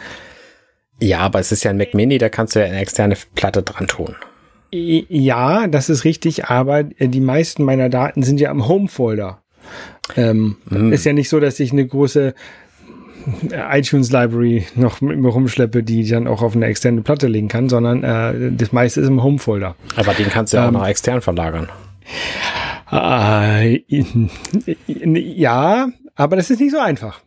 [1.01, 3.62] Ja, aber es ist ja ein Mac Mini, da kannst du ja eine externe Platte
[3.62, 4.14] dran tun.
[5.09, 9.43] Ja, das ist richtig, aber äh, die meisten meiner Daten sind ja am Home-Folder.
[10.17, 10.93] Ähm, mm.
[10.93, 12.35] Ist ja nicht so, dass ich eine große
[13.51, 17.27] äh, iTunes Library noch mit mir rumschleppe, die ich dann auch auf eine externe Platte
[17.27, 19.75] legen kann, sondern äh, das meiste ist im Home-Folder.
[19.97, 21.69] Aber den kannst du ja ähm, auch noch extern verlagern.
[22.93, 23.83] Äh,
[24.87, 27.21] ja, aber das ist nicht so einfach.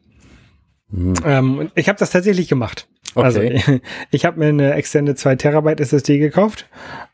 [0.92, 1.14] Hm.
[1.26, 2.88] Ähm, ich habe das tatsächlich gemacht.
[3.16, 3.62] Also, okay.
[3.66, 3.80] Also
[4.12, 6.68] ich habe mir eine externe 2 Terabyte SSD gekauft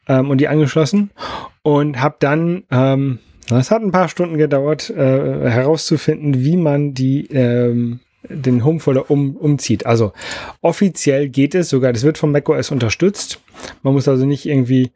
[0.08, 1.12] ähm, und die angeschlossen
[1.62, 7.28] und habe dann, ähm, das hat ein paar Stunden gedauert, äh, herauszufinden, wie man die
[7.28, 8.00] ähm,
[8.30, 9.86] den Homefolder um, umzieht.
[9.86, 10.14] Also
[10.62, 13.40] offiziell geht es sogar, das wird von macOS unterstützt.
[13.84, 14.92] Man muss also nicht irgendwie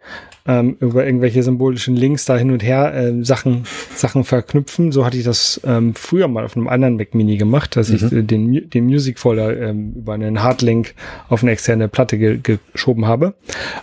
[0.45, 3.65] ähm, über irgendwelche symbolischen Links da hin und her äh, Sachen,
[3.95, 4.91] Sachen verknüpfen.
[4.91, 7.95] So hatte ich das ähm, früher mal auf einem anderen Mac Mini gemacht, dass mhm.
[7.95, 10.95] ich äh, den, den Music Folder ähm, über einen Hardlink
[11.29, 13.35] auf eine externe Platte ge geschoben habe.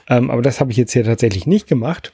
[0.09, 2.13] Ähm, aber das habe ich jetzt hier tatsächlich nicht gemacht,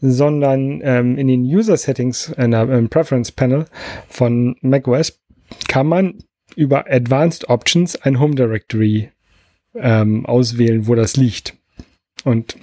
[0.00, 3.66] sondern ähm, in den User Settings, in der, im Preference Panel
[4.08, 5.20] von macOS
[5.68, 6.14] kann man
[6.56, 9.10] über Advanced Options ein Home Directory
[9.74, 11.54] ähm, auswählen, wo das liegt.
[12.24, 12.56] Und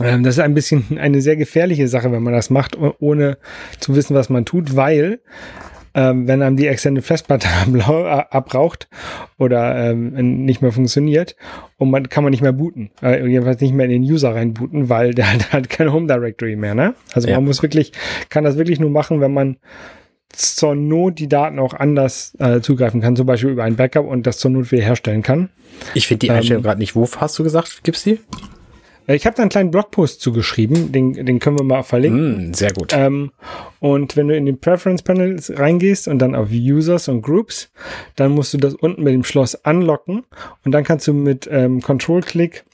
[0.00, 3.38] ähm, das ist ein bisschen eine sehr gefährliche Sache, wenn man das macht, ohne
[3.80, 5.20] zu wissen, was man tut, weil
[5.92, 7.48] ähm, wenn einem die externe Festplatte
[8.30, 8.88] abraucht
[9.38, 11.34] oder ähm, nicht mehr funktioniert
[11.78, 14.88] und man kann man nicht mehr booten, äh, jedenfalls nicht mehr in den User reinbooten,
[14.88, 16.74] weil der hat halt kein Home Directory mehr.
[16.74, 16.94] Ne?
[17.12, 17.34] Also ja.
[17.34, 17.92] man muss wirklich,
[18.28, 19.56] kann das wirklich nur machen, wenn man
[20.32, 24.26] zur Not die Daten auch anders äh, zugreifen kann, zum Beispiel über ein Backup und
[24.26, 25.50] das zur Not wiederherstellen kann.
[25.94, 26.94] Ich finde die Einstellung ähm, gerade nicht.
[26.94, 28.18] Wo hast du gesagt, gibt's die?
[29.06, 32.50] Äh, ich habe da einen kleinen Blogpost zugeschrieben, den, den können wir mal verlinken.
[32.50, 32.92] Mm, sehr gut.
[32.94, 33.32] Ähm,
[33.80, 37.70] und wenn du in den Preference Panels reingehst und dann auf Users und Groups,
[38.16, 40.24] dann musst du das unten mit dem Schloss anlocken
[40.64, 42.64] und dann kannst du mit ähm, Control-Click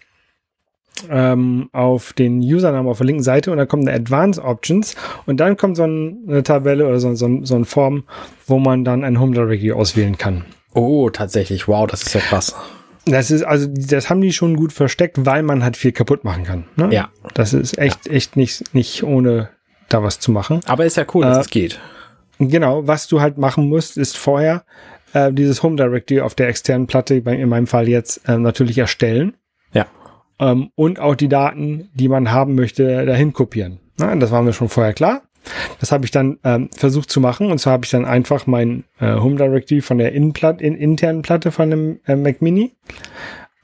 [1.11, 4.95] ähm, auf den Usernamen auf der linken Seite und dann kommt eine Advanced Options
[5.27, 8.05] und dann kommt so eine Tabelle oder so, so, so eine Form,
[8.47, 10.45] wo man dann ein Home Directory auswählen kann.
[10.75, 11.69] Oh, tatsächlich.
[11.69, 12.55] Wow, das ist ja krass.
[13.07, 16.45] Das ist, also, das haben die schon gut versteckt, weil man halt viel kaputt machen
[16.45, 16.65] kann.
[16.77, 16.89] Ne?
[16.93, 17.09] Ja.
[17.35, 18.13] Das ist echt, ja.
[18.13, 19.51] echt nicht, nicht ohne
[19.89, 20.61] da was zu machen.
[20.67, 21.81] Aber ist ja cool, dass äh, es geht.
[22.39, 24.65] Genau, was du halt machen musst, ist vorher
[25.13, 29.35] äh, dieses Home Directory auf der externen Platte, in meinem Fall jetzt, äh, natürlich erstellen.
[30.39, 33.79] Ähm, und auch die Daten, die man haben möchte, dahin kopieren.
[33.99, 35.23] Na, das war mir schon vorher klar.
[35.81, 38.85] Das habe ich dann ähm, versucht zu machen und zwar habe ich dann einfach mein
[38.99, 42.73] äh, Home Directory von der Innenplatte, in, internen Platte von dem äh, Mac Mini.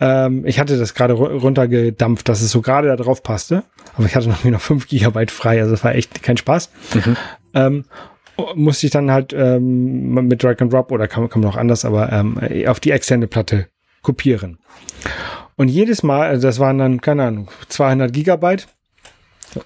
[0.01, 3.65] Ähm, ich hatte das gerade runtergedampft, dass es so gerade da drauf passte,
[3.97, 6.71] aber ich hatte noch, noch 5 Gigabyte frei, also es war echt kein Spaß.
[6.95, 7.17] Mhm.
[7.55, 7.85] Ähm,
[8.55, 11.85] musste ich dann halt ähm, mit Drag and Drop oder kann, kann man auch anders,
[11.85, 13.69] aber ähm, auf die externe Platte
[14.03, 14.59] kopieren.
[15.57, 18.69] Und jedes Mal, also das waren dann, keine Ahnung, 200 Gigabyte.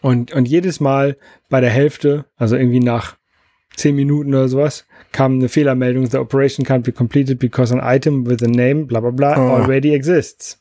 [0.00, 1.16] Und, und jedes Mal
[1.48, 3.16] bei der Hälfte, also irgendwie nach
[3.76, 8.26] 10 Minuten oder sowas, kam eine Fehlermeldung, the operation can't be completed because an item
[8.26, 9.62] with a name, bla bla bla, oh.
[9.62, 10.60] already exists.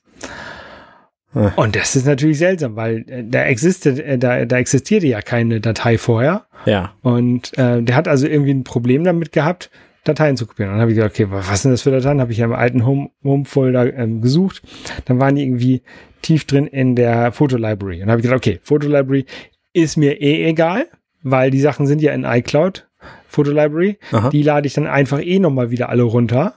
[1.58, 5.60] Und das ist natürlich seltsam, weil äh, da existiert, äh, da, da existierte ja keine
[5.60, 6.46] Datei vorher.
[6.66, 6.94] Ja.
[7.02, 9.70] Und äh, der hat also irgendwie ein Problem damit gehabt,
[10.06, 10.70] Dateien zu kopieren.
[10.70, 12.22] Und dann habe ich gedacht, okay, was sind das für Dateien?
[12.22, 14.62] Habe ich ja im alten Home-Folder Home ähm, gesucht.
[15.06, 15.82] Dann waren die irgendwie
[16.22, 17.96] tief drin in der Fotolibrary.
[17.96, 19.26] Und dann habe ich gedacht, okay, Fotolibrary
[19.74, 20.88] ist mir eh egal,
[21.24, 22.88] weil die Sachen sind ja in iCloud,
[23.28, 23.98] Fotolibrary.
[24.32, 26.54] Die lade ich dann einfach eh nochmal wieder alle runter.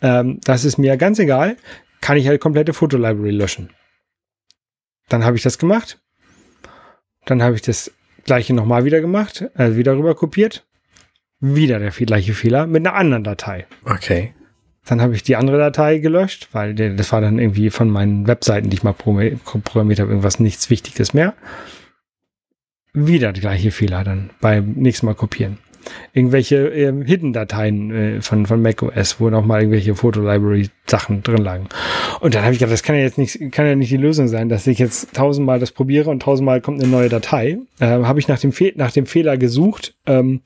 [0.00, 1.56] Ähm, das ist mir ganz egal.
[2.00, 3.70] Kann ich halt komplette Fotolibrary löschen.
[5.08, 6.00] Dann habe ich das gemacht.
[7.26, 7.90] Dann habe ich das
[8.24, 10.64] gleiche nochmal wieder gemacht, also wieder rüber kopiert.
[11.40, 13.66] Wieder der gleiche Fehler mit einer anderen Datei.
[13.84, 14.34] Okay.
[14.86, 18.70] Dann habe ich die andere Datei gelöscht, weil das war dann irgendwie von meinen Webseiten,
[18.70, 21.34] die ich mal programmiert habe, irgendwas nichts Wichtiges mehr.
[22.92, 25.58] Wieder der gleiche Fehler dann beim nächsten Mal kopieren
[26.12, 31.68] irgendwelche äh, Hidden-Dateien äh, von, von macOS, wo nochmal irgendwelche Foto-Library-Sachen drin lagen.
[32.20, 34.28] Und dann habe ich gedacht, das kann ja jetzt nicht, kann ja nicht die Lösung
[34.28, 37.58] sein, dass ich jetzt tausendmal das probiere und tausendmal kommt eine neue Datei.
[37.80, 40.40] Äh, habe ich nach dem, Fe nach dem Fehler gesucht, ähm,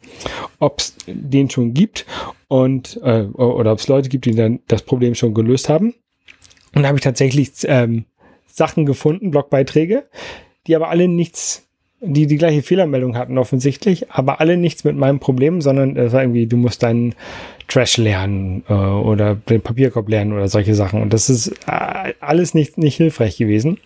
[0.59, 2.07] ob es den schon gibt
[2.49, 5.95] und äh, oder ob es Leute gibt, die dann das Problem schon gelöst haben.
[6.75, 8.05] Und da habe ich tatsächlich ähm,
[8.47, 10.09] Sachen gefunden, Blogbeiträge,
[10.67, 11.68] die aber alle nichts
[12.01, 16.23] die die gleiche Fehlermeldung hatten offensichtlich, aber alle nichts mit meinem Problem, sondern es war
[16.23, 17.15] irgendwie, du musst deinen
[17.67, 21.03] Trash lernen äh, oder den Papierkorb lernen oder solche Sachen.
[21.03, 23.79] Und das ist äh, alles nicht, nicht hilfreich gewesen.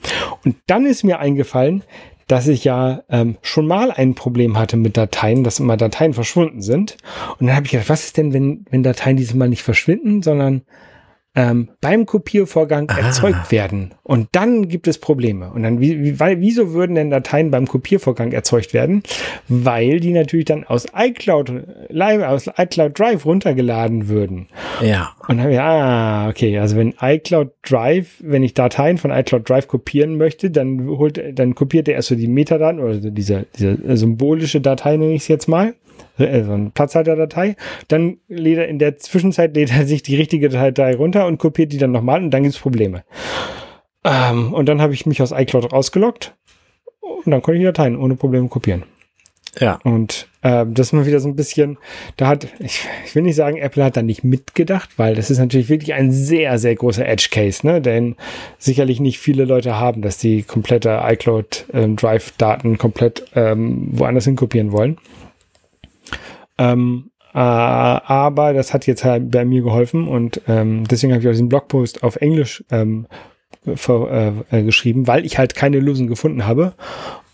[0.45, 1.83] Und dann ist mir eingefallen,
[2.29, 6.63] dass ich ja ähm, schon mal ein Problem hatte mit Dateien, dass immer Dateien verschwunden
[6.63, 6.97] sind.
[7.39, 10.23] Und dann habe ich gedacht, was ist denn, wenn, wenn Dateien dieses Mal nicht verschwinden,
[10.23, 10.63] sondern
[11.35, 12.99] ähm, beim Kopiervorgang ah.
[12.99, 13.95] erzeugt werden.
[14.03, 15.51] Und dann gibt es Probleme.
[15.51, 19.03] Und dann, wie, wie, weil, wieso würden denn Dateien beim Kopiervorgang erzeugt werden?
[19.49, 21.53] Weil die natürlich dann aus iCloud,
[21.89, 24.49] live, aus iCloud Drive runtergeladen würden.
[24.83, 25.13] Ja.
[25.21, 29.49] Und dann haben wir, ah, okay, also wenn iCloud Drive, wenn ich Dateien von iCloud
[29.49, 33.79] Drive kopieren möchte, dann holt, dann kopiert er erst so die Metadaten oder diese, diese
[33.97, 35.75] symbolische Datei, nenne ich es jetzt mal
[36.19, 37.57] äh, so eine Platzhalterdatei.
[37.89, 41.73] Dann lädt er in der Zwischenzeit lädt er sich die richtige Datei runter und kopiert
[41.73, 43.05] die dann nochmal und dann gibt es Probleme.
[44.05, 46.35] Ähm, und dann habe ich mich aus iCloud rausgelockt
[47.01, 48.85] und dann konnte ich die Dateien ohne Probleme kopieren.
[49.61, 49.79] Ja.
[49.85, 51.77] Und äh, das ist mal wieder so ein bisschen,
[52.17, 55.39] da hat, ich, ich will nicht sagen, Apple hat da nicht mitgedacht, weil das ist
[55.39, 57.83] natürlich wirklich ein sehr, sehr großer Edge-Case, ne?
[57.83, 58.17] Denn
[58.59, 64.37] sicherlich nicht viele Leute haben, dass die komplette iCloud ähm, Drive-Daten komplett ähm, woanders hin
[64.37, 64.97] kopieren wollen.
[66.59, 71.29] Ähm, äh, aber das hat jetzt halt bei mir geholfen und ähm, deswegen habe ich
[71.29, 73.07] auch diesen Blogpost auf Englisch ähm,
[73.75, 76.75] für, äh, geschrieben, weil ich halt keine Lösung gefunden habe.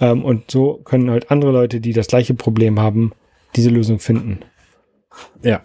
[0.01, 3.13] Ähm, und so können halt andere Leute, die das gleiche Problem haben,
[3.57, 4.41] diese Lösung finden.
[5.43, 5.63] Ja.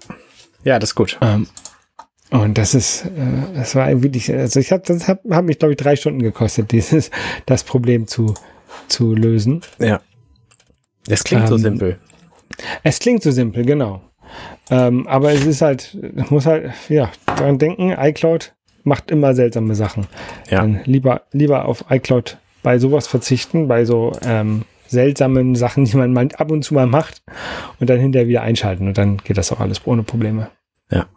[0.63, 1.17] Ja, das ist gut.
[1.21, 1.47] Ähm,
[2.31, 3.09] und das ist, äh,
[3.53, 6.71] das war wirklich, also ich habe, das hat, hat mich, glaube ich, drei Stunden gekostet,
[6.71, 7.11] dieses,
[7.45, 8.33] das Problem zu,
[8.87, 9.61] zu lösen.
[9.79, 10.01] Ja.
[11.05, 11.99] Das klingt so ähm, simpel.
[12.83, 14.01] Es klingt so simpel, genau.
[14.69, 15.97] Ähm, aber es ist halt,
[16.29, 20.07] muss halt, ja, daran denken, iCloud macht immer seltsame Sachen.
[20.49, 20.61] Ja.
[20.61, 26.17] Dann lieber, lieber auf iCloud bei sowas verzichten, bei so ähm, seltsamen Sachen, die man
[26.31, 27.21] ab und zu mal macht
[27.79, 30.49] und dann hinterher wieder einschalten und dann geht das auch alles ohne Probleme.
[30.89, 31.07] Ja.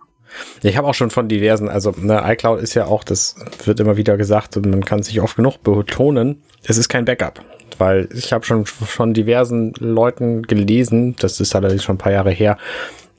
[0.62, 3.96] Ich habe auch schon von diversen, also ne, iCloud ist ja auch, das wird immer
[3.96, 7.42] wieder gesagt und man kann sich oft genug betonen, es ist kein Backup
[7.78, 12.30] weil ich habe schon von diversen Leuten gelesen, das ist allerdings schon ein paar Jahre
[12.30, 12.58] her,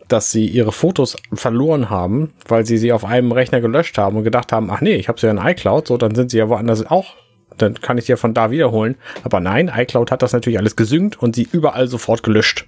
[0.08, 4.24] dass sie ihre Fotos verloren haben, weil sie sie auf einem Rechner gelöscht haben und
[4.24, 6.50] gedacht haben, ach nee, ich habe sie ja in iCloud, so dann sind sie ja
[6.50, 7.16] woanders auch,
[7.58, 8.96] dann kann ich sie ja von da wiederholen.
[9.24, 12.66] Aber nein, iCloud hat das natürlich alles gesynkt und sie überall sofort gelöscht.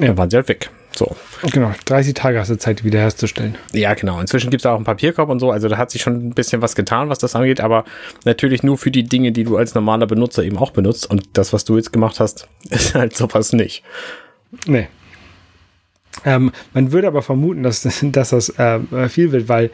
[0.00, 0.08] Ja.
[0.08, 0.70] Dann waren sie halt weg.
[0.96, 1.14] So.
[1.52, 3.56] Genau, 30 Tage hast du Zeit, wiederherzustellen.
[3.72, 4.18] Ja, genau.
[4.20, 5.50] Inzwischen gibt es auch einen Papierkorb und so.
[5.50, 7.84] Also da hat sich schon ein bisschen was getan, was das angeht, aber
[8.24, 11.08] natürlich nur für die Dinge, die du als normaler Benutzer eben auch benutzt.
[11.08, 13.82] Und das, was du jetzt gemacht hast, ist halt sowas nicht.
[14.66, 14.88] Nee.
[16.24, 19.70] Ähm, man würde aber vermuten, dass, dass das äh, viel wird, weil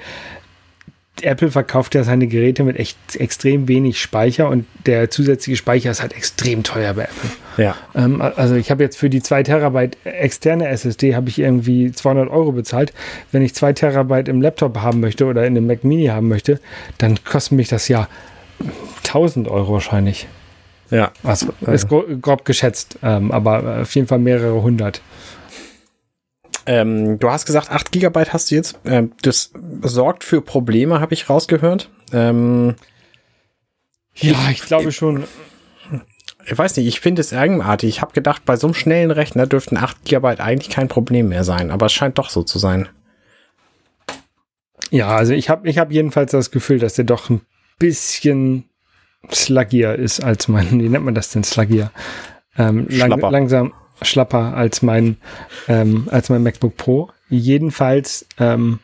[1.21, 6.01] Apple verkauft ja seine Geräte mit echt extrem wenig Speicher und der zusätzliche Speicher ist
[6.01, 7.31] halt extrem teuer bei Apple.
[7.59, 7.77] Ja.
[7.95, 12.31] Ähm, also ich habe jetzt für die 2 Terabyte externe SSD habe ich irgendwie 200
[12.31, 12.93] Euro bezahlt.
[13.31, 16.61] Wenn ich 2 Terabyte im Laptop haben möchte oder in einem Mac Mini haben möchte,
[16.99, 18.09] dann kostet mich das ja
[19.05, 20.27] 1000 Euro wahrscheinlich.
[20.91, 21.11] Ja.
[21.23, 25.01] Also ist grob, grob geschätzt, ähm, aber auf jeden Fall mehrere hundert.
[26.67, 28.79] Ähm, du hast gesagt, 8 GB hast du jetzt.
[28.85, 29.53] Ähm, das
[29.83, 31.91] sorgt für Probleme, habe ich rausgehört.
[32.13, 32.75] Ähm,
[34.15, 35.25] ja, ich, ich glaube schon.
[36.45, 37.89] Ich weiß nicht, ich finde es eigenartig.
[37.89, 41.45] Ich habe gedacht, bei so einem schnellen Rechner dürften 8 GB eigentlich kein Problem mehr
[41.45, 42.89] sein, aber es scheint doch so zu sein.
[44.91, 47.43] Ja, also ich habe ich hab jedenfalls das Gefühl, dass der doch ein
[47.79, 48.65] bisschen
[49.31, 51.93] sluggier ist als mein, wie nennt man das denn, sluggier?
[52.59, 53.73] Ähm, lang, langsam
[54.05, 55.17] schlapper als mein,
[55.69, 57.11] ähm, als mein MacBook Pro.
[57.29, 58.79] Jedenfalls, ähm,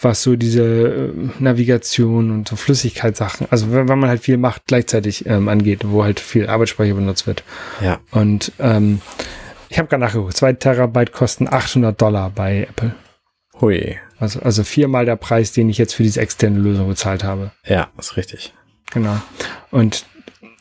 [0.00, 4.62] was so diese äh, Navigation und so Flüssigkeitssachen, also wenn, wenn man halt viel macht,
[4.66, 7.42] gleichzeitig ähm, angeht, wo halt viel Arbeitsspeicher benutzt wird.
[7.82, 7.98] Ja.
[8.10, 9.00] Und ähm,
[9.68, 12.94] ich habe gerade nachgeguckt, zwei Terabyte kosten 800 Dollar bei Apple.
[13.60, 13.98] Hui.
[14.18, 17.52] Also, also viermal der Preis, den ich jetzt für diese externe Lösung bezahlt habe.
[17.64, 18.52] Ja, ist richtig.
[18.90, 19.16] Genau.
[19.70, 20.06] Und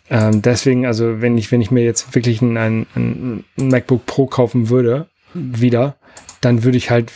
[0.10, 4.26] ähm, deswegen, also wenn ich, wenn ich mir jetzt wirklich ein, ein, ein MacBook Pro
[4.28, 5.96] kaufen würde, wieder,
[6.42, 7.12] dann würde ich halt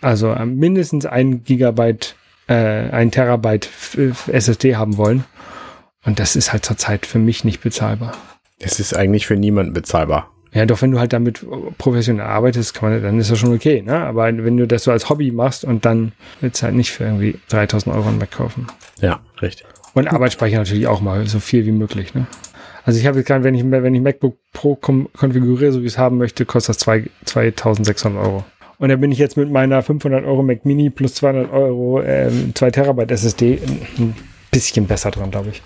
[0.00, 2.16] also mindestens ein Gigabyte,
[2.48, 3.68] äh, ein Terabyte
[4.28, 5.24] SSD haben wollen.
[6.04, 8.14] Und das ist halt zurzeit für mich nicht bezahlbar.
[8.58, 10.30] Es ist eigentlich für niemanden bezahlbar.
[10.52, 11.44] Ja, doch wenn du halt damit
[11.78, 13.82] professionell arbeitest, kann man, dann ist das schon okay.
[13.82, 13.96] Ne?
[13.96, 17.04] Aber wenn du das so als Hobby machst und dann willst du halt nicht für
[17.04, 18.68] irgendwie 3000 Euro ein Mac kaufen.
[19.00, 19.66] Ja, richtig.
[19.94, 22.14] Und Arbeitsspeicher natürlich auch mal, so viel wie möglich.
[22.14, 22.26] Ne?
[22.84, 25.92] Also ich habe jetzt gerade, wenn ich, wenn ich MacBook Pro konfiguriere, so wie ich
[25.92, 28.44] es haben möchte, kostet das zwei, 2600 Euro.
[28.78, 32.52] Und da bin ich jetzt mit meiner 500 Euro Mac Mini plus 200 Euro ähm,
[32.54, 33.60] 2 Terabyte SSD
[33.98, 34.14] ein
[34.50, 35.62] bisschen besser dran, glaube ich.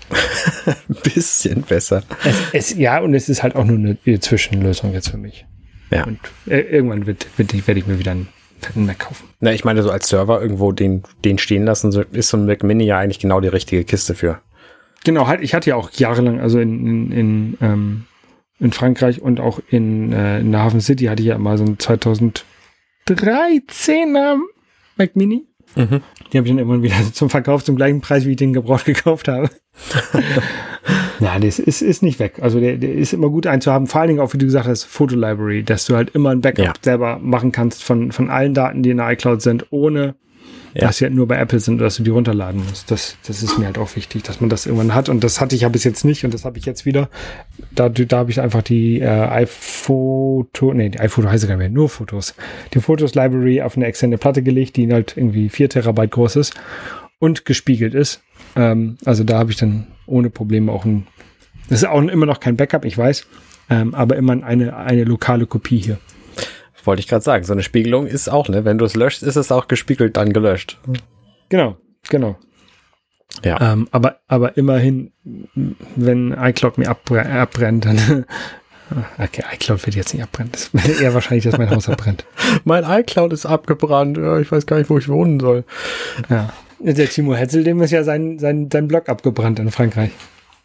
[0.65, 2.03] ein bisschen besser.
[2.23, 5.45] Es, es, ja, und es ist halt auch nur eine Zwischenlösung jetzt für mich.
[5.91, 6.05] Ja.
[6.05, 8.29] Und äh, irgendwann wird, wird, werde ich mir wieder einen
[8.75, 9.27] Mac kaufen.
[9.39, 12.45] Na, ich meine, so als Server irgendwo den, den stehen lassen, so ist so ein
[12.45, 14.41] Mac Mini ja eigentlich genau die richtige Kiste für.
[15.03, 18.05] Genau, halt, ich hatte ja auch jahrelang, also in, in, in, ähm,
[18.59, 21.63] in Frankreich und auch in, äh, in der Hafen City hatte ich ja mal so
[21.63, 24.37] ein 2013er
[24.97, 25.45] Mac Mini.
[25.75, 26.01] Mhm.
[26.31, 28.85] Die habe ich dann irgendwann wieder zum Verkauf zum gleichen Preis, wie ich den gebraucht
[28.85, 29.49] gekauft habe.
[31.19, 32.39] ja, das ist, ist nicht weg.
[32.41, 33.87] Also der, der ist immer gut einzuhaben.
[33.87, 36.65] Vor allen Dingen auch, wie du gesagt hast, Fotolibrary, dass du halt immer ein Backup
[36.65, 36.73] ja.
[36.81, 40.15] selber machen kannst von, von allen Daten, die in der iCloud sind, ohne
[40.73, 40.87] ja.
[40.87, 42.91] dass sie halt nur bei Apple sind, dass du die runterladen musst.
[42.91, 45.09] Das, das ist mir halt auch wichtig, dass man das irgendwann hat.
[45.09, 47.09] Und das hatte ich ja bis jetzt nicht und das habe ich jetzt wieder.
[47.71, 51.69] Da, da habe ich einfach die äh, iPhoto, nee, die iPhoto heißt gar nicht mehr,
[51.69, 52.35] nur Fotos.
[52.73, 56.53] Die Fotos-Library auf eine externe Platte gelegt, die halt irgendwie 4 Terabyte groß ist
[57.19, 58.21] und gespiegelt ist.
[58.55, 61.07] Ähm, also da habe ich dann ohne Probleme auch ein,
[61.69, 63.25] das ist auch immer noch kein Backup, ich weiß,
[63.69, 65.97] ähm, aber immer eine, eine lokale Kopie hier.
[66.85, 68.65] Wollte ich gerade sagen, so eine Spiegelung ist auch, ne?
[68.65, 70.79] Wenn du es löscht, ist es auch gespiegelt, dann gelöscht.
[71.49, 71.77] Genau,
[72.09, 72.37] genau.
[73.43, 73.73] Ja.
[73.73, 75.11] Ähm, aber, aber immerhin,
[75.95, 78.25] wenn iCloud mir abbrennt, dann.
[79.19, 80.51] Okay, iCloud wird jetzt nicht abbrennen.
[80.51, 82.25] Das ist eher wahrscheinlich, dass mein Haus abbrennt.
[82.63, 84.17] mein iCloud ist abgebrannt.
[84.17, 85.63] Ja, ich weiß gar nicht, wo ich wohnen soll.
[86.27, 86.51] Ja.
[86.79, 90.11] Der Timo Hetzel, dem ist ja sein, sein, sein Blog abgebrannt in Frankreich.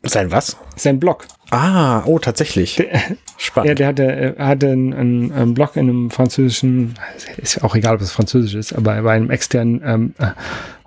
[0.06, 0.56] Sein was?
[0.76, 1.26] Sein Blog.
[1.50, 2.76] Ah, oh, tatsächlich.
[2.76, 3.00] Der,
[3.36, 3.68] Spannend.
[3.68, 6.94] Ja, der hatte, hatte einen, einen, einen, Blog in einem französischen,
[7.38, 10.28] ist auch egal, ob es französisch ist, aber bei einem externen ähm, äh,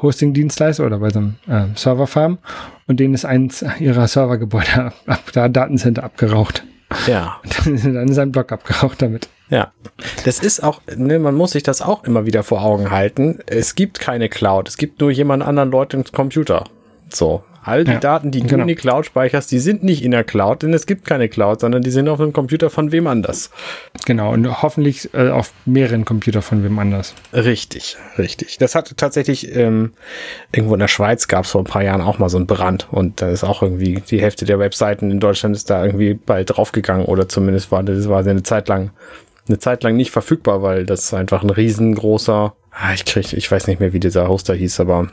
[0.01, 2.37] Hosting-Dienstleister oder bei so einem äh, Serverfarm
[2.85, 6.63] und denen ist eins ihrer Servergebäude ab, da Datencenter abgeraucht.
[7.05, 7.41] Ja.
[7.65, 9.29] Dann ist sein Blog abgeraucht damit.
[9.49, 9.71] Ja,
[10.25, 13.39] das ist auch, ne, man muss sich das auch immer wieder vor Augen halten.
[13.45, 16.65] Es gibt keine Cloud, es gibt nur jemand anderen Leuten Computer.
[17.09, 18.61] So, All die ja, Daten, die du genau.
[18.61, 21.59] in die Cloud speicherst, die sind nicht in der Cloud, denn es gibt keine Cloud,
[21.59, 23.51] sondern die sind auf einem Computer von wem anders.
[24.05, 27.13] Genau, und hoffentlich äh, auf mehreren Computern von wem anders.
[27.33, 28.57] Richtig, richtig.
[28.57, 29.91] Das hat tatsächlich ähm,
[30.51, 32.87] irgendwo in der Schweiz gab es vor ein paar Jahren auch mal so einen Brand
[32.91, 36.55] und da ist auch irgendwie die Hälfte der Webseiten in Deutschland ist da irgendwie bald
[36.55, 38.91] draufgegangen oder zumindest war das war eine Zeit lang
[39.47, 43.67] eine Zeit lang nicht verfügbar, weil das einfach ein riesengroßer, ah, ich krieg, ich weiß
[43.67, 45.07] nicht mehr, wie dieser Hoster hieß, aber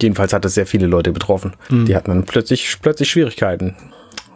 [0.00, 1.54] Jedenfalls hat es sehr viele Leute betroffen.
[1.68, 1.86] Mhm.
[1.86, 3.76] Die hatten dann plötzlich, plötzlich Schwierigkeiten.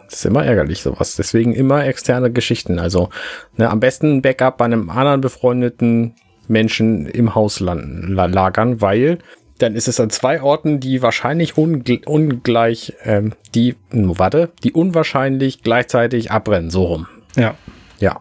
[0.09, 1.15] Das ist immer ärgerlich, sowas.
[1.15, 2.79] Deswegen immer externe Geschichten.
[2.79, 3.09] Also
[3.57, 6.13] ne, am besten ein Backup bei einem anderen befreundeten
[6.47, 9.17] Menschen im Haus landen, lagern, weil
[9.57, 15.63] dann ist es an zwei Orten, die wahrscheinlich ungl ungleich, ähm, die, warte, die unwahrscheinlich
[15.63, 17.07] gleichzeitig abbrennen, so rum.
[17.35, 17.55] Ja.
[17.99, 18.19] Ja.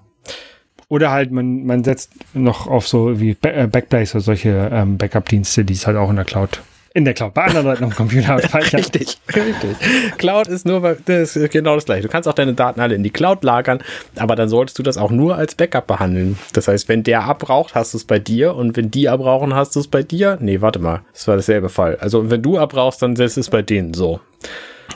[0.89, 5.65] Oder halt, man, man setzt noch auf so wie äh, Backblaze oder solche ähm, Backup-Dienste,
[5.65, 6.63] die es halt auch in der Cloud
[6.97, 7.35] In der Cloud.
[7.35, 8.79] Bei anderen Leuten am Computer speichern.
[8.81, 9.77] richtig, richtig.
[10.17, 12.03] Cloud ist nur das ist genau das gleiche.
[12.03, 13.81] Du kannst auch deine Daten alle in die Cloud lagern,
[14.15, 16.39] aber dann solltest du das auch nur als Backup behandeln.
[16.53, 19.75] Das heißt, wenn der abbraucht, hast du es bei dir und wenn die abbrauchen, hast
[19.75, 20.39] du es bei dir.
[20.41, 21.03] Nee, warte mal.
[21.13, 21.97] Das war dasselbe Fall.
[21.97, 24.21] Also wenn du abbrauchst, dann ist es bei denen so.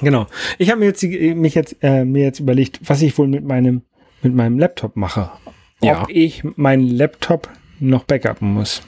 [0.01, 0.28] Genau.
[0.59, 3.82] Ich habe mir jetzt mich jetzt äh, mir jetzt überlegt, was ich wohl mit meinem
[4.22, 5.30] mit meinem Laptop mache.
[5.82, 6.03] Ja.
[6.03, 7.49] Ob ich meinen Laptop
[7.80, 8.82] noch backuppen muss.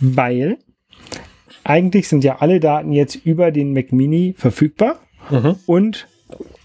[0.00, 0.56] Weil
[1.64, 5.00] eigentlich sind ja alle Daten jetzt über den Mac Mini verfügbar
[5.30, 5.56] mhm.
[5.66, 6.06] und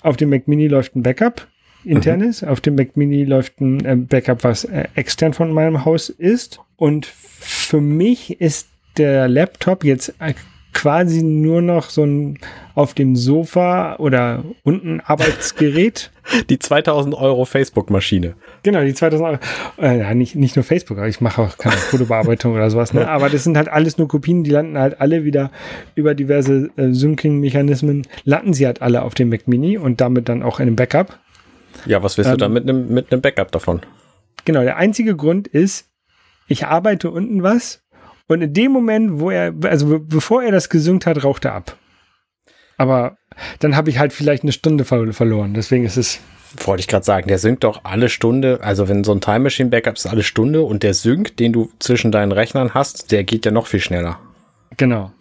[0.01, 1.47] auf dem Mac Mini läuft ein Backup
[1.83, 2.49] internes, mhm.
[2.49, 6.59] auf dem Mac Mini läuft ein äh, Backup, was äh, extern von meinem Haus ist
[6.77, 10.13] und für mich ist der Laptop jetzt
[10.73, 12.39] quasi nur noch so ein
[12.76, 16.11] auf dem Sofa oder unten Arbeitsgerät.
[16.49, 18.36] Die 2000 Euro Facebook-Maschine.
[18.63, 19.39] Genau, die 2000 Euro.
[19.78, 22.95] Äh, ja, nicht, nicht nur Facebook, aber ich mache auch keine Fotobearbeitung oder sowas.
[22.95, 23.07] Ne?
[23.07, 25.51] Aber das sind halt alles nur Kopien, die landen halt alle wieder
[25.93, 30.41] über diverse äh, Syncing-Mechanismen, landen sie halt alle auf dem Mac Mini und damit dann
[30.41, 31.19] auch in einem Backup.
[31.86, 33.82] Ja, was willst ähm, du dann mit einem mit einem Backup davon?
[34.45, 35.91] Genau, der einzige Grund ist,
[36.47, 37.84] ich arbeite unten was
[38.28, 41.78] und in dem Moment, wo er, also bevor er das gesynkt hat, raucht er ab.
[42.78, 43.17] Aber
[43.59, 45.53] dann habe ich halt vielleicht eine Stunde ver verloren.
[45.53, 46.19] Deswegen ist es.
[46.63, 49.69] Wollte ich gerade sagen, der synkt doch alle Stunde, also wenn so ein Time Machine
[49.69, 53.45] Backup ist alle Stunde und der Sync, den du zwischen deinen Rechnern hast, der geht
[53.45, 54.19] ja noch viel schneller.
[54.78, 55.11] Genau.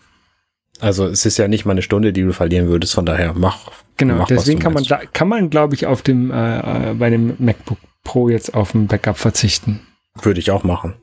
[0.81, 3.71] Also es ist ja nicht mal eine Stunde, die du verlieren würdest, von daher mach.
[3.97, 7.11] Genau, mach, deswegen kann man, da, kann man, glaube ich, auf dem, äh, äh, bei
[7.11, 9.81] dem MacBook Pro jetzt auf ein Backup verzichten.
[10.21, 10.95] Würde ich auch machen.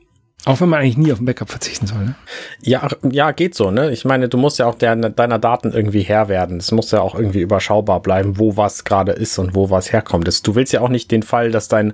[0.44, 2.14] Auch wenn man eigentlich nie auf ein Backup verzichten soll, ne?
[2.60, 3.92] Ja, ja, geht so, ne?
[3.92, 6.56] Ich meine, du musst ja auch der, deiner Daten irgendwie Herr werden.
[6.56, 10.26] Es muss ja auch irgendwie überschaubar bleiben, wo was gerade ist und wo was herkommt.
[10.46, 11.92] Du willst ja auch nicht den Fall, dass dein,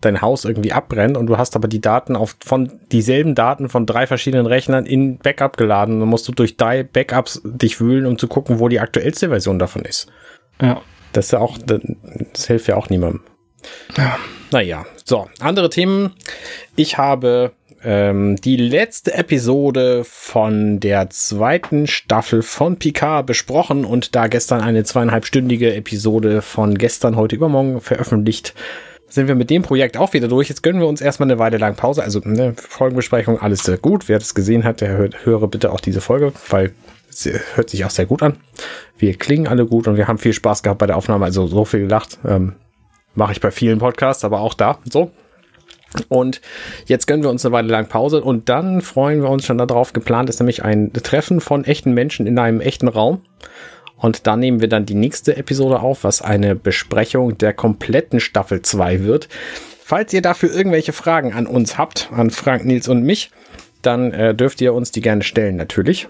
[0.00, 3.86] dein Haus irgendwie abbrennt und du hast aber die Daten auf, von dieselben Daten von
[3.86, 6.00] drei verschiedenen Rechnern in Backup geladen.
[6.00, 9.60] Dann musst du durch drei Backups dich wühlen, um zu gucken, wo die aktuellste Version
[9.60, 10.08] davon ist.
[10.60, 10.80] Ja.
[11.12, 13.22] Das ist ja auch, das hilft ja auch niemandem.
[13.96, 14.18] Ja.
[14.50, 16.14] Naja, so, andere Themen.
[16.76, 17.52] Ich habe
[17.82, 24.84] ähm, die letzte Episode von der zweiten Staffel von Picard besprochen und da gestern eine
[24.84, 28.54] zweieinhalbstündige Episode von gestern, heute, übermorgen veröffentlicht,
[29.08, 30.48] sind wir mit dem Projekt auch wieder durch.
[30.48, 32.02] Jetzt gönnen wir uns erstmal eine Weile lang Pause.
[32.02, 34.08] Also eine Folgenbesprechung, alles sehr gut.
[34.08, 36.72] Wer das gesehen hat, der hört, höre bitte auch diese Folge, weil
[37.08, 38.36] es hört sich auch sehr gut an.
[38.98, 41.24] Wir klingen alle gut und wir haben viel Spaß gehabt bei der Aufnahme.
[41.24, 42.18] Also so viel gelacht.
[42.26, 42.54] Ähm,
[43.16, 44.78] Mache ich bei vielen Podcasts, aber auch da.
[44.92, 45.10] So,
[46.08, 46.40] und
[46.86, 49.92] jetzt gönnen wir uns eine Weile lang Pause und dann freuen wir uns schon darauf.
[49.92, 53.22] Geplant ist nämlich ein Treffen von echten Menschen in einem echten Raum.
[53.96, 58.60] Und da nehmen wir dann die nächste Episode auf, was eine Besprechung der kompletten Staffel
[58.60, 59.28] 2 wird.
[59.82, 63.30] Falls ihr dafür irgendwelche Fragen an uns habt, an Frank, Nils und mich,
[63.82, 66.08] dann äh, dürft ihr uns die gerne stellen, natürlich.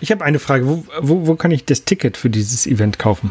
[0.00, 0.66] Ich habe eine Frage.
[0.66, 3.30] Wo, wo, wo kann ich das Ticket für dieses Event kaufen?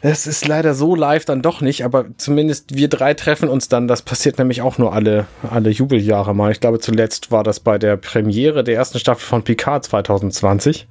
[0.00, 3.88] Es ist leider so live dann doch nicht, aber zumindest wir drei treffen uns dann.
[3.88, 6.52] Das passiert nämlich auch nur alle, alle Jubeljahre mal.
[6.52, 10.86] Ich glaube, zuletzt war das bei der Premiere der ersten Staffel von Picard 2020.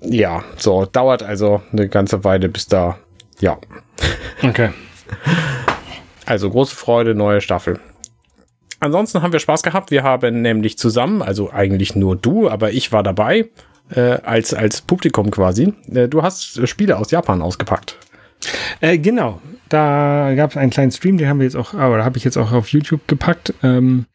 [0.00, 2.98] Ja, so, dauert also eine ganze Weile bis da,
[3.40, 3.58] ja.
[4.42, 4.70] Okay.
[6.26, 7.78] Also große Freude, neue Staffel.
[8.80, 9.90] Ansonsten haben wir Spaß gehabt.
[9.90, 13.50] Wir haben nämlich zusammen, also eigentlich nur du, aber ich war dabei,
[13.90, 15.74] äh, als, als Publikum quasi.
[15.92, 17.98] Äh, du hast Spiele aus Japan ausgepackt.
[18.80, 22.18] Äh, genau, da gab es einen kleinen Stream, den haben wir jetzt auch, aber habe
[22.18, 23.54] ich jetzt auch auf YouTube gepackt.
[23.62, 24.06] Ähm,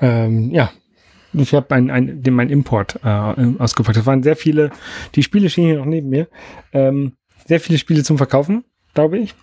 [0.00, 0.70] ähm, ja,
[1.32, 3.96] ich habe ein, ein, den, mein Import äh, ausgepackt.
[3.96, 4.70] Das waren sehr viele,
[5.14, 6.28] die Spiele stehen hier noch neben mir.
[6.72, 7.12] Ähm,
[7.46, 8.64] sehr viele Spiele zum Verkaufen,
[8.94, 9.34] glaube ich.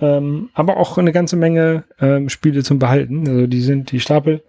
[0.00, 3.28] Ähm, aber auch eine ganze Menge ähm, Spiele zum Behalten.
[3.28, 4.44] Also die sind die Stapel.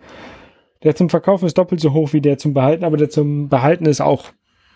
[0.83, 3.85] Der zum Verkaufen ist doppelt so hoch wie der zum Behalten, aber der zum Behalten
[3.85, 4.31] ist auch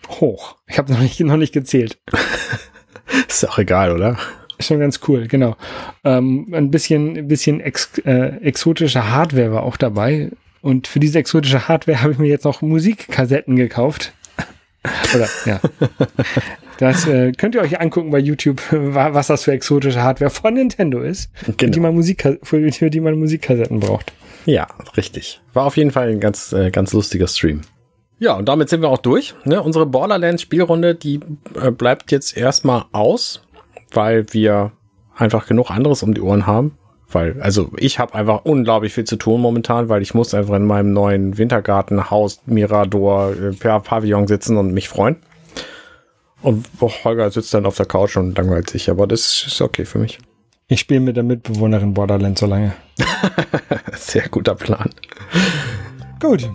[0.08, 0.56] hoch.
[0.66, 2.00] Ich habe noch nicht, noch nicht gezählt.
[3.30, 4.18] Ist auch egal, oder?
[4.58, 5.56] Schon ganz cool, genau.
[6.04, 10.30] Ähm, ein bisschen, ein bisschen ex, äh, exotische Hardware war auch dabei.
[10.60, 14.12] Und für diese exotische Hardware habe ich mir jetzt noch Musikkassetten gekauft.
[15.14, 15.60] Oder, ja.
[16.78, 21.00] Das äh, könnt ihr euch angucken bei YouTube, was das für exotische Hardware von Nintendo
[21.00, 21.56] ist, genau.
[21.58, 24.12] für, die man Musik, für die man Musikkassetten braucht.
[24.46, 24.66] Ja,
[24.96, 25.40] richtig.
[25.52, 27.62] War auf jeden Fall ein ganz, äh, ganz lustiger Stream.
[28.20, 29.34] Ja, und damit sind wir auch durch.
[29.44, 29.62] Ne?
[29.62, 31.20] Unsere Borderlands-Spielrunde, die
[31.60, 33.40] äh, bleibt jetzt erstmal aus,
[33.92, 34.72] weil wir
[35.16, 36.76] einfach genug anderes um die Ohren haben.
[37.08, 40.66] Weil, also ich habe einfach unglaublich viel zu tun momentan, weil ich muss einfach in
[40.66, 45.16] meinem neuen Wintergartenhaus Mirador äh, per Pavillon sitzen und mich freuen.
[46.42, 49.86] Und oh, Holger sitzt dann auf der Couch und langweilt sich, aber das ist okay
[49.86, 50.18] für mich.
[50.68, 52.74] Ich spiele mit der Mitbewohnerin Borderlands so lange.
[53.96, 54.90] Sehr guter Plan.
[56.20, 56.48] Gut.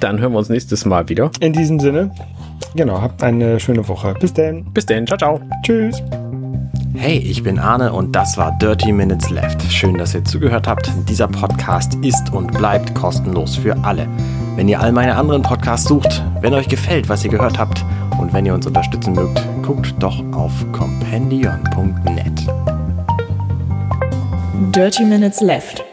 [0.00, 1.30] Dann hören wir uns nächstes Mal wieder.
[1.40, 2.10] In diesem Sinne,
[2.74, 4.14] genau, habt eine schöne Woche.
[4.20, 4.64] Bis denn.
[4.72, 5.06] Bis denn.
[5.06, 5.40] Ciao, ciao.
[5.62, 6.02] Tschüss.
[6.94, 9.62] Hey, ich bin Arne und das war Dirty Minutes Left.
[9.70, 10.90] Schön, dass ihr zugehört habt.
[11.08, 14.08] Dieser Podcast ist und bleibt kostenlos für alle.
[14.56, 17.84] Wenn ihr all meine anderen Podcasts sucht, wenn euch gefällt, was ihr gehört habt
[18.20, 22.46] und wenn ihr uns unterstützen mögt, guckt doch auf compendion.net.
[24.74, 25.84] Dirty Minutes Left